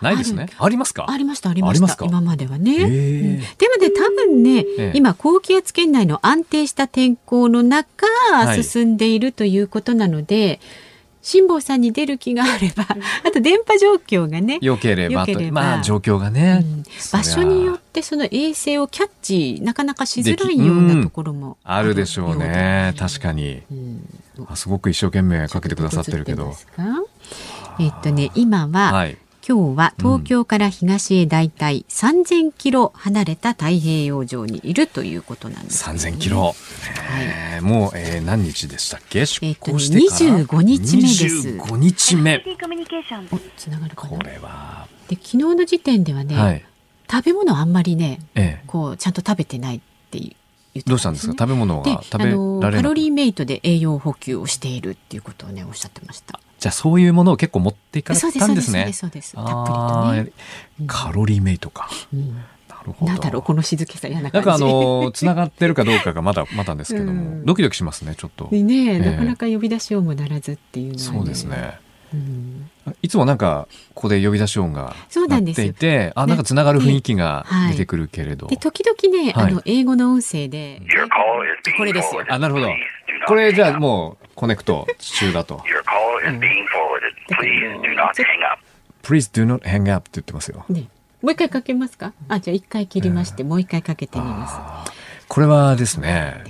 [0.00, 0.48] ないですね。
[0.58, 1.06] ありますか？
[1.08, 2.04] ありました、ありました。
[2.04, 2.76] 今まではね。
[2.76, 8.06] うん、でもね、多分ね、ええ、今高気圧圏内の安定した天候の中、
[8.62, 10.60] 進んでいるということなので。
[11.26, 12.82] 辛坊さんに出る気があれば、
[13.26, 14.58] あと電波状況がね。
[14.60, 22.92] 良ければと、まあ状況がね、うん、場所によってその衛星をキャッチなかなかしづらいようなところもあるでしょうね。
[22.98, 24.06] 確かに、うん、
[24.54, 26.54] すごく一生懸命かけてくださってるけど。
[27.80, 29.16] えっとね今は、はい
[29.46, 35.98] 今日は東京から東へだいたい3000キロ離れた太平洋上にいるということなんです、ね。
[35.98, 36.54] 3000キロ、は
[37.58, 39.26] い、もう、えー、何日でしたっけ？
[39.26, 41.48] 出航してから？25日目です。
[41.50, 42.42] 25日目。
[43.30, 44.16] おつながるかな？
[44.16, 46.64] これはで昨日の時点ではね、はい、
[47.10, 49.80] 食べ物あんまりね、ええ、こうちゃんと食べてないっ
[50.10, 50.34] てい
[50.74, 50.78] う。
[50.78, 51.34] ね、どうしたんですか？
[51.38, 52.24] 食べ物が食べ
[52.64, 58.84] られカロリーメイトで栄養補給をしているっていうことをねおっしゃってましたじゃあそういうものを結構持っていかれたんですね。
[58.84, 60.30] そうですそうですたっぷりと
[60.80, 60.86] ね。
[60.86, 61.90] カロリーメイトか。
[62.10, 62.36] うん
[62.70, 63.12] なるほど。
[63.12, 68.48] なんだろうこの静けさ嫌ななんかあの 繋がってるかどうかがまだまだですけども、うん、ドキドキしますねちょっと。
[68.50, 71.74] ね、えー、なかなか呼び出し音もならずっていうのは、ね、そうですね。
[72.86, 74.94] うん、いつもなんかここで呼び出し音が
[75.28, 80.80] 鳴っていてあなんかつながる雰囲気が出てくるけれど、で時々ね、はい、あの英語の音声で、
[81.76, 82.68] これですよあなるほど。
[83.26, 85.62] これじゃあもうコネクト中だと。
[89.02, 90.08] Please do not hang up.
[90.08, 90.64] って言ってますよ。
[90.68, 90.88] ね、
[91.20, 92.12] もう一回かけますか？
[92.28, 94.92] あ、じゃあ一回切りまして、もう一回かけてみます。
[95.28, 96.42] これはですね、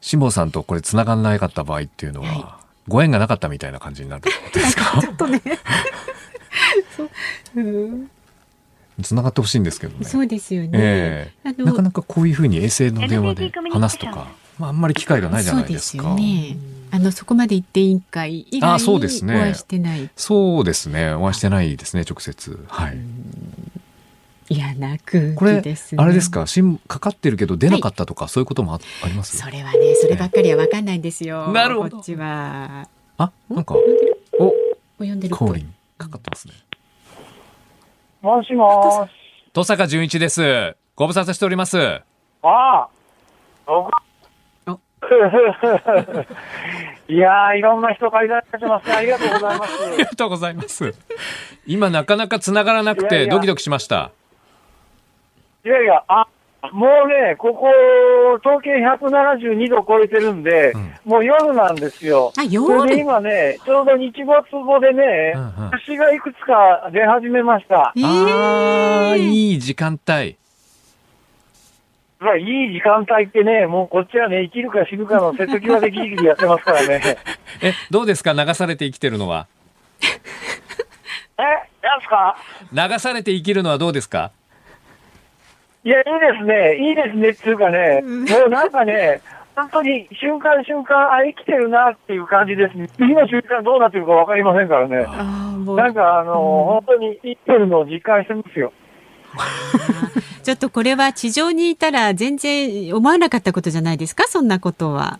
[0.00, 2.44] 辛坊さんとこれ繋がらなかった場合っていうのは、はい、
[2.88, 4.22] ご縁がなかったみたいな感じになる
[4.52, 4.98] ですか？
[5.02, 5.40] ちょっとね。
[9.02, 10.04] 繋がってほしいんですけどね。
[10.04, 10.70] そうですよね。
[10.74, 14.28] えー、なかなかこういうふうに衛星の電話で話すとか、
[14.58, 16.02] まあ、あんまり機会がないじゃないですか。
[16.02, 16.56] そうですよね。
[16.92, 20.10] あのそこまで行って委員会以外にお会いしてない。
[20.16, 21.12] そうですね。
[21.14, 22.62] お会いしてないですね直接。
[22.68, 22.98] はい。
[24.52, 26.02] 嫌な空これ気ですね。
[26.02, 26.44] あれですか？
[26.46, 29.38] 新かかってるけど出なかったとか、そういうこともああります？
[29.38, 31.48] それはね、そればっかりはわかんないんですよ。
[31.52, 32.88] なるほどこっちは。
[33.18, 34.52] あなんか呼んでるおお
[34.98, 36.54] 呼んでるっぽいコーリンかかってますね
[38.22, 39.10] もしもーし。
[39.54, 42.02] 登坂淳一ですご無沙汰しておりますあ
[42.42, 42.88] あ。
[47.08, 48.94] いやー、いろんな人がいらっしゃってますね。
[48.94, 49.72] ありがとうございます。
[49.84, 50.94] ありがとうございます
[51.66, 54.12] 今なかなか繋がらなくいやいやてドキドキしましたいやいや、
[56.08, 56.26] あ、
[56.72, 57.68] もうね、ここ、
[58.44, 60.92] 統計172度超えてるんで、うん。
[61.04, 62.32] もう夜なんですよ。
[62.36, 67.92] あ、それ夜で今ね、ちょうど日没後でねうんうん、星がいくつか出始めました。
[67.96, 70.36] えあーー、いい時間帯。
[72.18, 77.00] まあ、いい時間帯ってね、もうこっちはね、生きるか死ぬかの瀬戸際でギリギリやってますからね。
[77.62, 78.34] えどうですか？
[78.34, 79.46] 流されて生きてるのは。
[81.38, 81.42] え、
[81.82, 82.36] なんすか？
[82.72, 84.32] 流されて生きるのはどうですか？
[85.84, 86.76] いや、いいですね。
[86.88, 89.20] いいですねっていうかね、もうなんかね、
[89.56, 92.88] 本当に瞬間瞬間、あ、生きてるなっていう感じですね。
[92.98, 95.04] 次の瞬間どうなってるかわかりませんからね。
[95.08, 96.34] あーもうなんかあの、
[96.84, 98.72] 本当に生きてるのを実感してますよ。
[100.42, 104.24] ちょっとこれは地上にいたら全然思わなかったことじゃないですか？
[104.26, 105.18] そんなことは。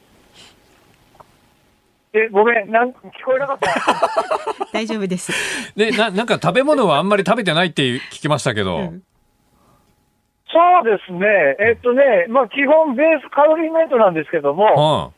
[2.13, 2.95] え、ごめん、なん聞
[3.25, 4.67] こえなかった。
[4.73, 5.33] 大丈夫です。
[5.77, 9.03] でななんか食べ物はあんまり食べてないって聞きましたけど、うん
[10.53, 11.57] そうですね。
[11.61, 15.13] えっとね、まあ基本ベースカロリーメイトなんですけども、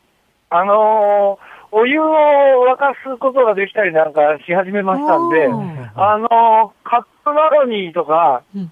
[0.51, 0.57] うん。
[0.57, 2.05] あのーお湯を
[2.71, 5.47] 沸かすことができたりなんかし始めましたんで
[5.95, 6.29] あのー
[6.87, 8.71] カップマロニーとか、うん。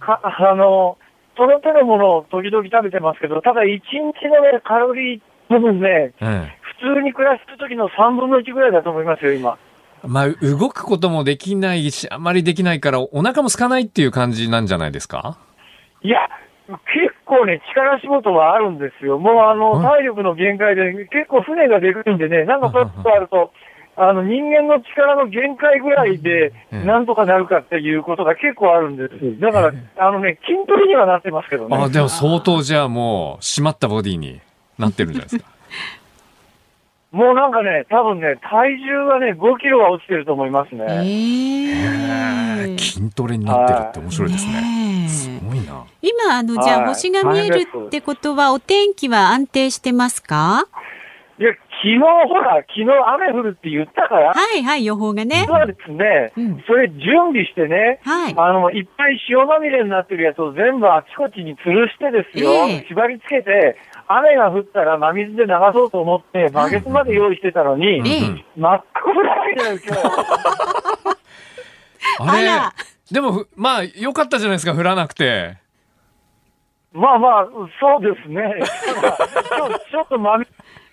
[0.00, 6.52] か、あのーその手のものを時々食べてますけど、ただ1日のね、カロリー部分ね、え
[6.82, 9.56] 普通に暮らしてる時の3分の1ぐらいだと思いますよ、今。
[10.04, 15.38] えまあ動くこともできないしあまりできないからお腹も空かないっていう感じなんじゃないですか？
[16.02, 16.28] いや、
[16.68, 19.18] 結構ね、力仕事はあるんですよ。
[19.18, 19.82] もうあの、うん。
[19.82, 23.52] 体力の限界で、結構船が出るんでね、なんかパッとあると、
[23.96, 29.40] あの、人間の力の限界ぐらいで、ええなんとかなるかっていうことが結構あるんです。
[29.40, 31.76] だから、あのね、筋トレにはなってますけどね。
[31.76, 34.40] あでも相当じゃあもう締まったボディに
[34.78, 35.50] なってるんじゃないですか。
[37.12, 40.84] もうなんかね、多分ね、体重がね、5キロは落ちてると思いますえね。
[40.86, 42.78] ー。
[42.78, 44.52] 筋トレになってるって面白いですね。
[44.52, 45.84] ねえすごいな。
[46.02, 50.66] 今あのじゃあはい星が見えるってことはお天気は安定してますか？
[51.38, 51.98] いや、昨日
[52.28, 55.46] ほら、昨日雨降るって言ったから、はいはい予報がね。
[55.46, 56.62] 実はですね、うん。
[56.66, 58.34] それ準備してね、はい。
[58.36, 62.86] あの、いっぱい塩まみれになってるやつを全部あちこちに吊るしてですよ、ええ。
[62.90, 68.02] 縛り付けて、雨が降ったら真水で流そうと思って、バケツまで用意してたのに、
[68.54, 69.98] 真っ暗いじゃないですか。
[72.18, 72.74] あれあら
[73.12, 75.58] でもふまあ良かったじゃないですか降らなくて。
[76.92, 77.46] まあまあ、
[77.80, 78.42] そうですね。
[78.58, 80.50] ちょちょっと真水、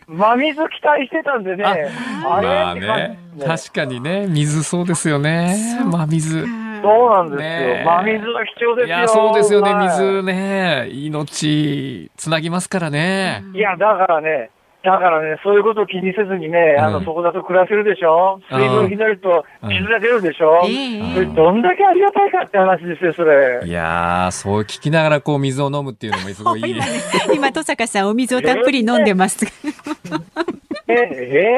[0.07, 1.89] 真水期待してたんでね、あれ？
[2.23, 3.17] まあね。
[3.43, 4.27] 確かにね。
[4.27, 5.55] 水そうですよね。
[5.83, 6.45] 真水
[6.83, 7.49] そうなんですよ。
[7.49, 7.83] ねえ。
[7.83, 8.97] 真水は貴重ですよ。
[8.97, 9.73] いやそうですよね。
[9.73, 10.87] はい水ね。
[10.91, 13.43] 命つなぎますからね。
[13.55, 14.51] いや、だからね、
[14.89, 18.39] だからね、そういうことを気にせずにね、あの、うんそこだと暮らせるでしょ？
[18.49, 19.69] 水分ひねるとうん。
[19.69, 20.69] 水が出るでしょ、え
[20.99, 23.61] えそれどんだけありがたいかって話ですよ、それ。
[23.65, 26.91] いやーそう聞きながらこう水を飲むっていうのもすごいい い今ね
[27.33, 29.45] 今登坂さんお水をたっぷり飲んでます。
[30.87, 31.57] え、え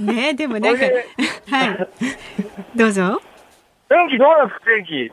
[0.00, 0.88] えねでもなんかは
[1.64, 1.88] い。
[2.76, 3.20] どうぞ。
[3.88, 5.12] 天気どうなんですか、天気？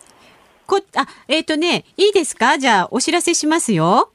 [0.68, 2.58] こあえっ、とねいいですか？
[2.60, 4.12] じゃあお知らせしますよ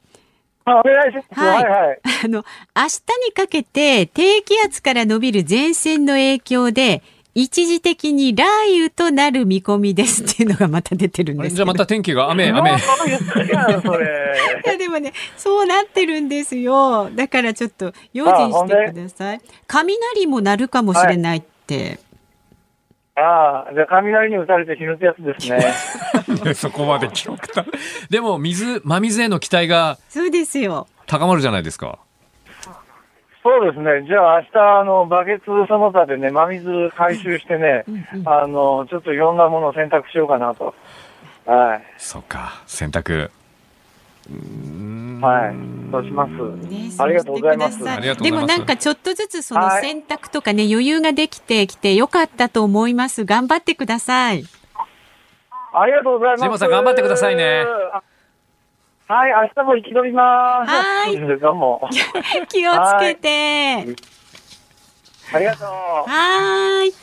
[0.77, 1.39] あお願いします。
[1.39, 1.99] はいはい、はい。
[2.25, 2.43] あの、
[2.75, 2.89] 明日
[3.27, 7.03] にかけて低気圧から伸びる前線の影響で、
[7.35, 11.61] 一時的に雷雨となる見込みですっていうのがまた出てるんあですけど。
[11.61, 12.71] れじゃあまた天気が雨雨
[14.77, 17.09] でもね、そうなってるんですよ。
[17.11, 19.41] だからちょっと用心してください。
[19.67, 21.99] 雷も鳴るかもしれないって。
[23.19, 26.53] ああ、じゃあ雷に打たれて死ぬってやつですね。
[26.55, 27.65] そこまで記憶た
[28.09, 30.87] でも水真水への期待がそうですよ。
[31.05, 31.99] 高まるじゃないですか
[33.41, 34.05] そうですね。
[34.05, 37.85] じゃあ明日、あの、バケツその他でね、真水回収してね、
[38.25, 40.75] あの、ちょっといろんなものを選択しようかなと。
[41.45, 41.81] はい。
[41.97, 43.31] そうか選択
[45.21, 45.55] はい。
[45.91, 46.31] そうします。
[46.69, 53.25] ね、ありがとうございますでもざいますなんかちょっとずつそのはい選択とかね、余裕ができてきてよかったと思います。
[53.25, 54.43] 頑張ってください。
[55.73, 56.39] ありがとうございます。
[56.41, 57.63] 杉本さん頑張ってくださいね
[57.93, 58.01] あ
[59.11, 60.69] はい、明日も生き延びます。
[60.69, 61.89] はい どうも。
[62.47, 63.95] 気をつけて。
[65.33, 65.67] ありがとう。
[65.67, 66.93] はーい。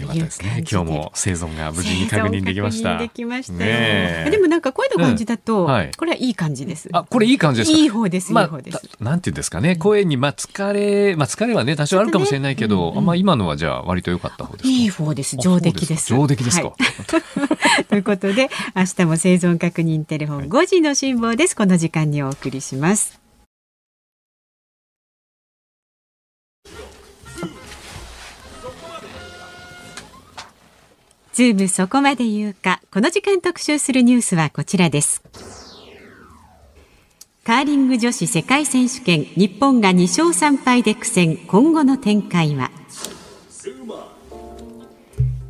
[0.00, 0.64] よかったですね。
[0.70, 2.98] 今日も生存が無事に確認できました。
[2.98, 4.28] できましたね。
[4.30, 6.88] でもなんか声の感じだと、うんはい、これはいい感じです。
[6.92, 8.32] あ、これいい感じですいい方です。
[8.32, 8.82] まあ、いい方です。
[9.00, 15.36] なんていうんですかね、声にまあ疲れ、まあ疲れはね多少あるかもしれないけど、ねうんうん、まあ今のはじゃあ割と良かった方ですいい方です。
[15.36, 16.14] 上出来です。
[16.14, 16.68] 上出来ですか。
[16.68, 16.74] は
[17.80, 21.56] い、 ということで明日も生存確認テレフォン5時の辛抱です。
[21.56, 23.25] この時間にお送りします。
[31.36, 32.80] ズームそこまで言うか。
[32.90, 35.22] この時間特集するニュースはこちらです。
[37.44, 41.36] カーリング女子世界選手権日本が2勝3敗で苦戦。
[41.36, 42.70] 今後の展開は？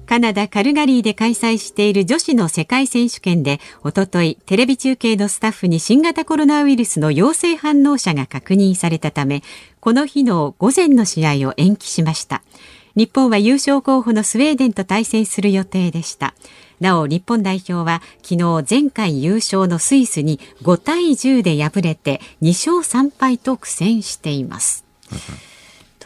[0.07, 9.45] カナダ・カルガリーで開催している女子の世界選手権で、おととい、テレビ中継のスタッフに新型コロナウイルスの陽性反応者が確認されたため、
[9.79, 12.43] この日の午前の試合を延期しました。
[12.97, 16.35] 日本は優勝候補のスウェーデンと対戦する予定でした。
[16.81, 24.85] なお日本代表は昨日前回優勝のスイスに5対10で敗れて2勝3敗と苦戦しています。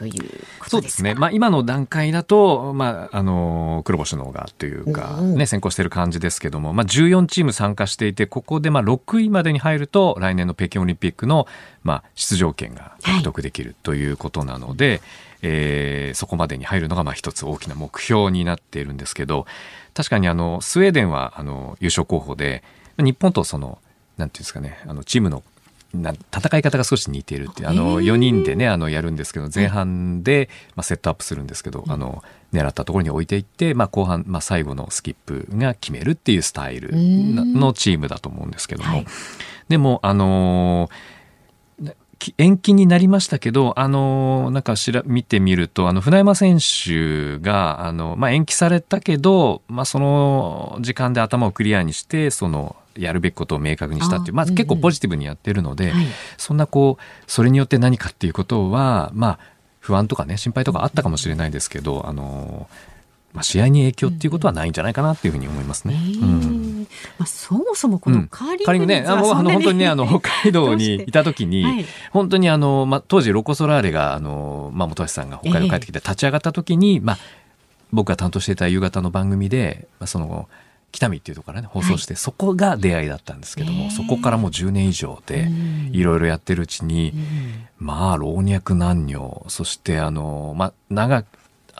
[0.00, 0.30] という
[0.66, 11.46] そうですね、まあ、今の段階だと、まあ、あの黒星の方がというか、ね、先行している感じですけども、まあ、14チーム参加していてここでまあ6位までに入ると来年の北京オリンピックの
[11.82, 15.00] まあ出場権が獲得できるということなので、はい、
[15.42, 19.46] えー、そこまでに入るのがまあ一つ大きな目標になっているんですけど
[19.94, 22.62] 確かにあのスウェーデンはあの優勝候補で
[22.98, 23.78] 日本とその
[24.16, 25.42] なんていうんですかねあのチームの
[25.94, 32.22] な戦い方が少し似ているっていうあの4人でねあのやるんですけど前半で、まあ、セットアップするんですけど、あの
[32.52, 39.06] 狙ったところに置いていって、まあ、後半、まあ、最後のスキップが決めるっていうスタイルのチームだと思うんですけども、はい、
[39.68, 40.90] でもあの
[42.38, 56.06] 延期になりましたけど、あの、なんかしら、見てみると、あの、船山選手が、あの、まあ、延期されたけど、まあ、その時間で頭をクリアにして、その、やるべきことを明確にしたっていう、まあ、結構ポジティブにやってるので、はい、
[56.36, 59.38] そんなこう、それによって何かっていうことは、まあ、
[59.80, 62.68] 不安とかね、心配とかあったかもしれないですけど、あの、
[63.32, 65.94] まあ、試合に影響っていうことはないんじゃないかなっていうふうに思いますね。
[66.20, 66.86] うん、
[67.18, 77.18] まあ、そもそもこのカーリング、ね、あの本当にねあの北海道にいた時に、はい、本当にあのまあ当時ロコソラーレがあのまあ本橋さんが北海道帰ってきて立ち上がった時に、えー、まあ
[77.92, 80.48] 僕が担当していた夕方の番組で、まあ、その
[80.92, 85.48] 北見っていうところからね放送して、はい、そこが出会いだったんですけども、えー、そこからもう10年以上で
[85.92, 87.12] いろいろやってるうちに、
[87.80, 91.24] うん、まあ老若男女そしてあのまあ長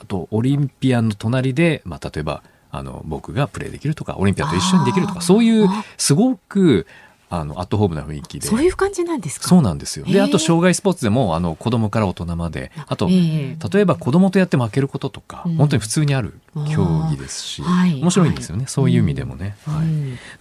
[0.01, 2.43] あとオリンピアンの隣で、まあ、例えば
[2.73, 6.87] あの僕がプレーできるとかオリンピアンと一緒にできるとかそういうすごく
[7.33, 8.49] あのアットホームな雰囲気で。
[8.49, 9.47] そういう感じなんですか？
[9.47, 10.05] そうなんですよ。
[10.05, 12.73] であと障害スポーツでもあの子供から大人まで。
[12.89, 16.41] あと、例えば子供とやって負けることとか、うん、本当に普通にある
[16.75, 19.87] 競技ですし、面白いんですよね、はい、そういう意味でもね、うん、はい、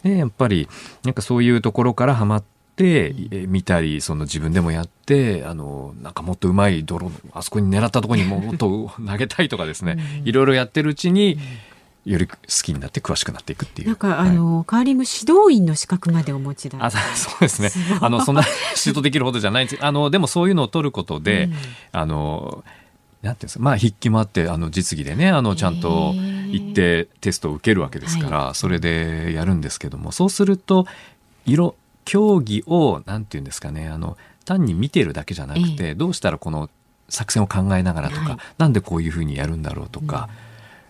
[0.09, 0.67] でやっぱり
[1.03, 2.47] なんかそういうところからハマって
[3.47, 11.37] 見たりその自分でもやってあのなんかもっとうまい泥あそこに狙ったところにもっと投げたいとかですね、いろいろやってるうちに、
[12.05, 13.87] より好きになって詳しくなっていくっていう。
[13.89, 16.77] なんか、あの、カーリング指導員の資格までお持ちだ。
[16.81, 17.69] あ、そうですね。
[18.01, 18.41] あの、そんな
[18.83, 19.85] 指導できるほどじゃないんです。
[19.85, 21.53] あの、でもそういうのを取ることで、うん、
[21.91, 22.63] あの、
[23.21, 30.87] なんていうんですか、まあ筆記もあって、あの実技でね、あのちゃんと行ってテストを受けるわけですから、それでやるんですけども、そうすると
[31.45, 31.75] 色
[32.09, 36.71] 競技を何て言うんですかねあの単に見てるだけじゃなくて、どうしたらこの
[37.07, 40.27] 作戦を考えながらとか、はい、なんでこういうふうにやるんだろうとか、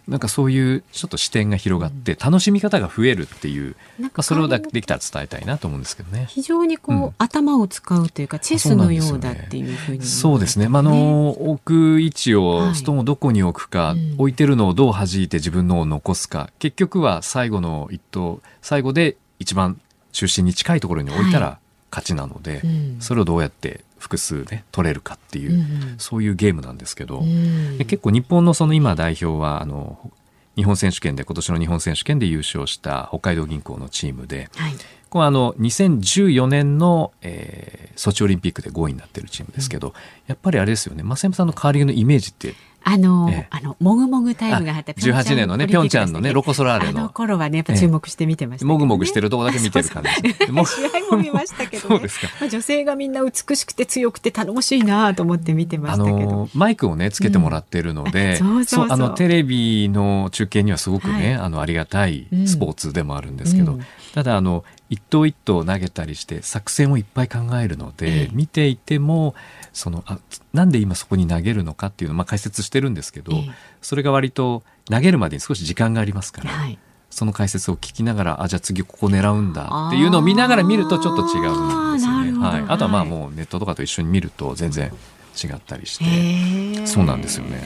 [0.07, 6.27] うん、なんかそういうちょっと視点が広がって楽しみ方が増えるっていう、まあ、それをできたら伝えたいなと思うんですけどね。
[6.29, 19.81] 非常にこう、うん、頭を使うというかチェスのようだっていうふうにそうですね、まあ、の置く位置をストーンをどこに置くか、はい、置いてるのをどう弾いて自分のを残すか結局は最後の一投最後で一番
[20.11, 21.59] 中心に近いところに置いたら
[21.91, 30.11] 勝ちなので、はいうん、それをどうやって複数ね取れるかっていう、うん、そういうゲームなんですけど、うん、結構日本のその今代表はあの
[30.55, 34.73] 日本選手権で今年の日本選手権で優勝した北海道銀行のチームで、はい、
[35.09, 39.93] これあの2014年の、えー、ソチオリンピックで5位になってるチームですけど、
[40.27, 41.03] やっぱりあれですよね。
[41.03, 46.99] 増山さんのカーリングのイメージってあの、ええ、あの、もぐもぐタイムがあって、18年のね、ピョンチャンのね、ロコソラーレの。
[46.99, 50.09] あの頃はね、やっぱ注目して見てました、ね、もぐもぐしてるとこだけ見てる感じ。
[50.09, 52.27] 試合も見ましたけど、ね、そうですか。
[52.39, 56.49] まあ、女性がみんな美しくて強くて頼もしいなと思って見てましたけど。
[56.53, 63.81] マイクをね、つけてもらってるので、うん、そうそうあの、テレビの中継にはすごくね、はい、あの、ありがたいスポーツでもあるんですけど、うん、
[64.13, 69.35] ただ、あの、一投一投投げたりして作戦をいっぱい考えるので、ええ、見ていても
[69.71, 70.19] そのあ
[70.51, 73.49] なんで今そこに投げるのかっていうのをまあ解説してるんですけど、え、
[73.81, 76.79] それが割と投げるまでに少し時間がありますから、はい、
[77.11, 82.39] その解説を聞きながらあじゃあ次ここ狙うんだっていうのを見ながら見るとちょっと違うんですよね。
[82.39, 84.91] はい、あとはまあもうネットとかと一緒に見ると全然
[85.35, 87.61] 違ったりしてそうなんですよね。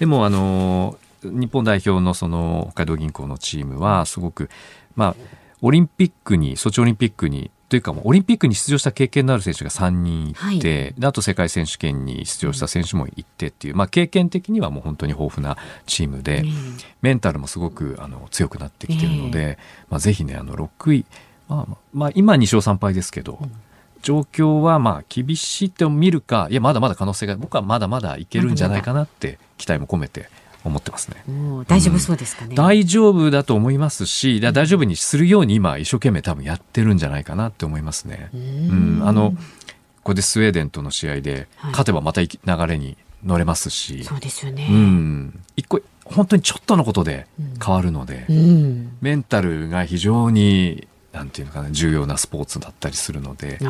[0.00, 4.50] でもあの日本代表のその北海道銀行のチームはすごく
[4.96, 5.16] まあ
[5.64, 15.56] オリンピックにソチオリンピックにというかもオリンピックに出場した経験のある選手が3人いて、はい、あと世界選手権に出場した選手もいてっていう、まあ、経験的にはもう本当に豊富な
[15.86, 16.48] チームで、うん、
[17.00, 19.56] メンタルもすごくあの強くなってきてるので、えー、
[19.88, 21.06] まあ、ぜひねあの6位、
[21.48, 23.52] まあまあ、今2勝3敗ですけど、うん。
[24.02, 30.28] 状況はまあ厳しいと見るかいやまだまだ可能性が僕はまだまだいけるんじゃないかなって期待も込めて
[30.64, 31.22] 思ってますね。
[31.68, 38.30] 大丈夫そうですかね、うん、大丈夫だと思いますし、大丈夫にするように今一生懸命多分やってるんじゃないかなって思いますね。
[38.32, 39.34] うん、あの
[40.02, 44.66] これでスウェーデンとの試合で勝てばまた流れに乗れますし、はい、そうですよね。
[44.70, 47.26] うん、一個本当にちょっとのことで
[47.64, 53.60] 変わるので、うん、メンタルが非常になんていうのかな重要なスポーツだったりするので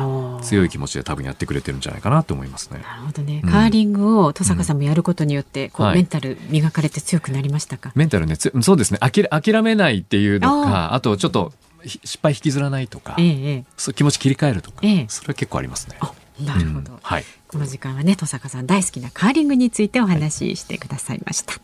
[0.41, 2.79] 強い気持ちで多分やってくれてるんじゃないかなと思いますね。
[2.79, 7.91] なるほどね、うん、カーリングを登坂さんもやることによって、こう、メンタル磨かれて強くなりましたか？
[7.93, 8.99] メンタルねそうですね。
[8.99, 11.53] 諦めないっていうのかあとちょっと
[11.85, 13.23] 失敗引きずらないとか、え
[13.57, 15.99] え、そう気持ち切り替えるとか、ええ、それは結構ありますね。
[16.43, 21.53] なるほど、うん、はい、この時間はね登坂さん大好きなカーリングについてお話ししてくださいました。
[21.53, 21.61] はい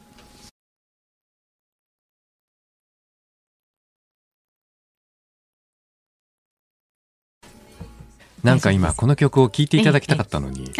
[8.43, 10.71] なんか今この曲を聴いていただきたかったのに、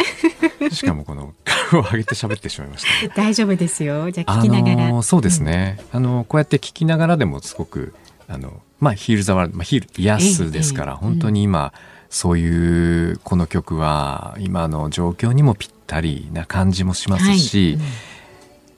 [0.70, 4.10] しかもこの 顔を上げて喋ってしまいました、ね、大丈夫ですよ。
[4.10, 4.86] じゃあ聞きながら。
[4.86, 5.78] あのそうですね。
[5.92, 7.94] うん、あのこうやって聞きながらでもすごく
[8.28, 11.72] あのまあヒールザワールド、まあヒール癒すですから、本当に今、
[12.10, 17.76] そういうこの曲は今の状況にもぴったりな感じもしますし。
[17.78, 18.11] はい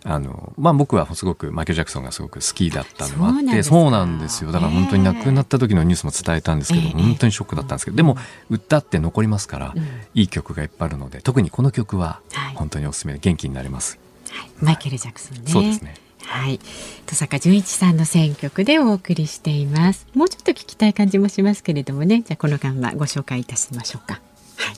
[0.06, 4.52] あのまあ、僕はすごくマイケル・ジャクソンがすごく好きだったのもあってそうなんですよ。
[4.52, 8.18] だから本当に亡くなった時のニュースも伝えたんですけど、えー、本当にショックだったんですけど、でも
[8.50, 9.82] 歌って残りますから、うん、
[10.14, 12.20] いい曲がいっぱいあるので特にこの曲は
[12.54, 13.98] 本当におすすめで元気になります、
[14.30, 15.50] はい、マイケル・ジャクソンね。
[15.50, 15.94] そうですね。
[16.26, 16.60] はい、
[17.06, 20.06] 戸坂淳一さんの選曲でお送りしています。
[20.14, 22.20] もうちょっと聞きたい感じもしますけれどもね。
[22.20, 24.20] じゃあこの間はご紹介いたしましょうか。
[24.56, 24.74] はい。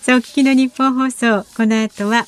[0.00, 1.44] さあお聞きの日本放送。
[1.56, 2.26] この後は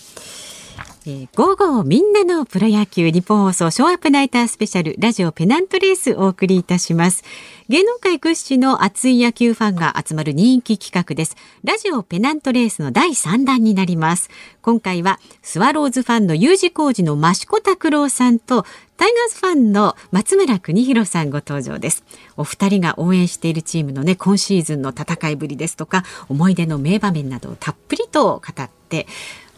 [1.07, 7.25] えー、午後みんなのプロ野球日本放送ショーアップナイタースペシャルラジオペナントレースお送りいたします。
[7.71, 11.37] 芸能界屈指の熱い野球ファンが集まる人気企画です。
[11.65, 14.29] ラジオペナントレースの第3弾になります。
[14.61, 18.67] 今回はスワローズファンの U 字工事の益子拓郎さんと
[18.99, 22.05] タイガースファンの松村邦弘さんご登場です。
[22.37, 29.07] お二人が応援しているチームのね今シーズンの戦いぶりですとか思い出の名場面などをたっぷりと語って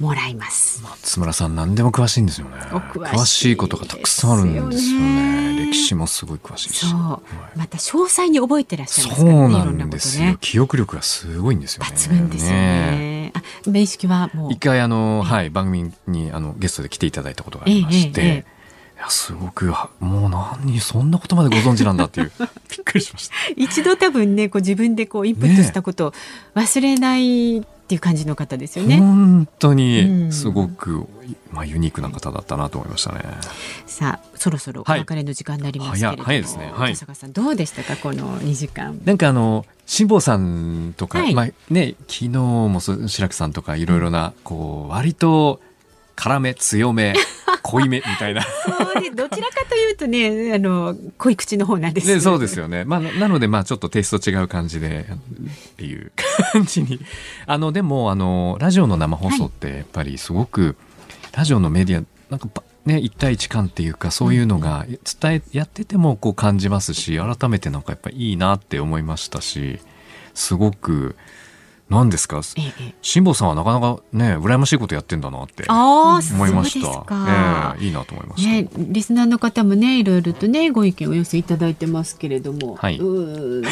[0.03, 0.83] もらいます。
[0.83, 2.57] 松村さん何でも詳しいんですよね。
[2.57, 5.67] 詳しいことがたくさんあるんですよね。
[5.67, 6.85] 歴史もすごい詳しいし。
[6.87, 7.21] は
[7.55, 9.41] い、また詳細に覚えてらっしゃいますからね。
[9.41, 11.91] そうなんですよ、ね、記憶力がすごいんですよね。
[11.91, 12.59] 抜群ですよね。
[12.59, 14.53] ねあ面識はもう。
[14.53, 18.63] 一回あの、はい、番組にあのゲストで来ていただいたことがありまして、えええ
[19.03, 22.33] やすごくもう何そんなことまでご存知なんだっていう。
[22.71, 23.35] びっくりしました。
[23.57, 26.13] 一度多分ねこう自分でこうインプットしたことを
[26.55, 27.63] 忘れない
[27.93, 28.97] っていう感じの方ですよね。
[28.97, 31.07] 本当にすごく、うん、
[31.51, 33.21] まあ、ユニークな方だったなと思いましたね。
[33.85, 37.97] さあそろそろお別れの時間になりますけれども、はい、早いですね、はい、坂さんどうでしたか？
[37.97, 38.99] この2時間。
[39.05, 45.61] なんかあの辛坊さんとか、はい、まあね昨日も白くさんとかいろいろなこう割と
[46.17, 47.15] 辛め強め
[47.63, 48.43] 濃いめみたいな。
[49.15, 52.07] どちらかというとねあの濃い口の方なんです。
[52.13, 56.13] ねそうですよね、まあ、なのでまあちょっとテイスト違う感じでっていう
[56.53, 57.01] 感じに。
[57.47, 60.75] あのでもあのラジオの生放送ってやっぱりすごく、はい、
[61.37, 62.49] ラジオのメディアなんか
[62.85, 64.87] ね、一対一感っていうかそういうのが
[65.21, 69.79] 伝えやっててもこう感じますし改めてなんかやっぱいいなって思いましたし
[70.35, 71.15] すごく
[71.93, 72.41] 何ですか、
[73.03, 76.89] 辛坊さんはなかなかね羨ましいことやってんだなって思いました。
[76.89, 78.69] えー、いいなと思いました、ね。
[78.79, 83.69] リスナーの方もねいろいろとねご意見をお寄せいただいてますけれども、はい、うと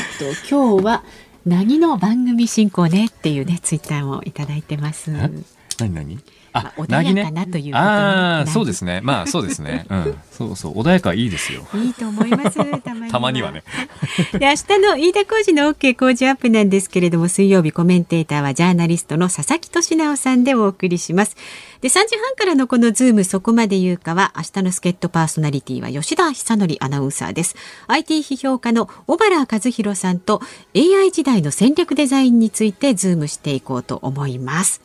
[0.50, 1.02] 今日は
[1.46, 5.10] なぎの番組進行ねっていうねツイッターもいただいてます。
[5.10, 5.42] 何
[5.78, 6.18] 何？
[6.52, 9.00] あ、穏やかなという、ね、ああ、そうですね。
[9.02, 9.86] まあ、そうですね。
[9.88, 10.18] うん。
[10.30, 10.78] そうそう。
[10.78, 11.66] 穏やかいいですよ。
[11.74, 12.56] いいと思います。
[12.82, 13.62] たまに たまにはね。
[14.32, 21.36] で、明日の飯田浩二の OK 工事アップなんですけれども、水曜日コメンテーターはジャーナリストの佐々木俊尚さんでお送りします。
[21.80, 27.56] で、3時半からのこのズームそこまで言うかは、明日の助っ人パーソナリティは吉田尚記アナウンサーです。
[27.86, 30.42] IT 批評家の尾原和啓さんと
[30.76, 34.82] AI 時代の戦略デザインについてズームしていこうと思います。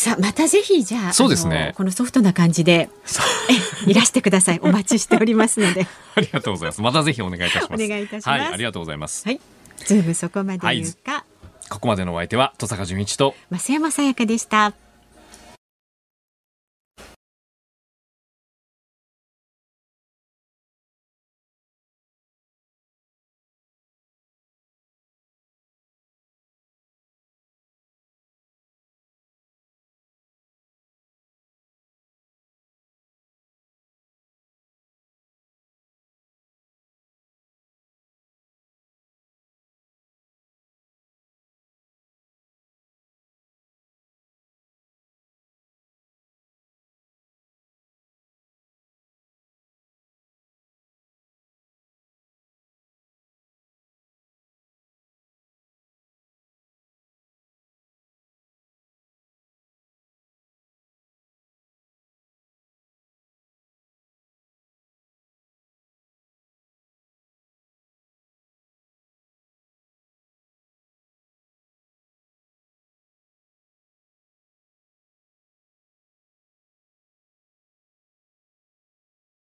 [0.00, 1.74] さあまたぜひじゃあそうですね。
[1.76, 2.88] このソフトな感じで
[3.86, 4.60] いらしてください。
[4.62, 5.86] お待ちしておりますので。
[6.14, 6.80] ありがとうございます。
[6.80, 7.84] またぜひお願いいたします。
[7.84, 9.28] お願いいたします、はい、ありがとうございます。
[9.28, 9.40] はい。
[9.84, 11.22] ズームそこまで言うか、はい、
[11.68, 14.72] ここまでのお相手は戸坂淳一と増山さやかでした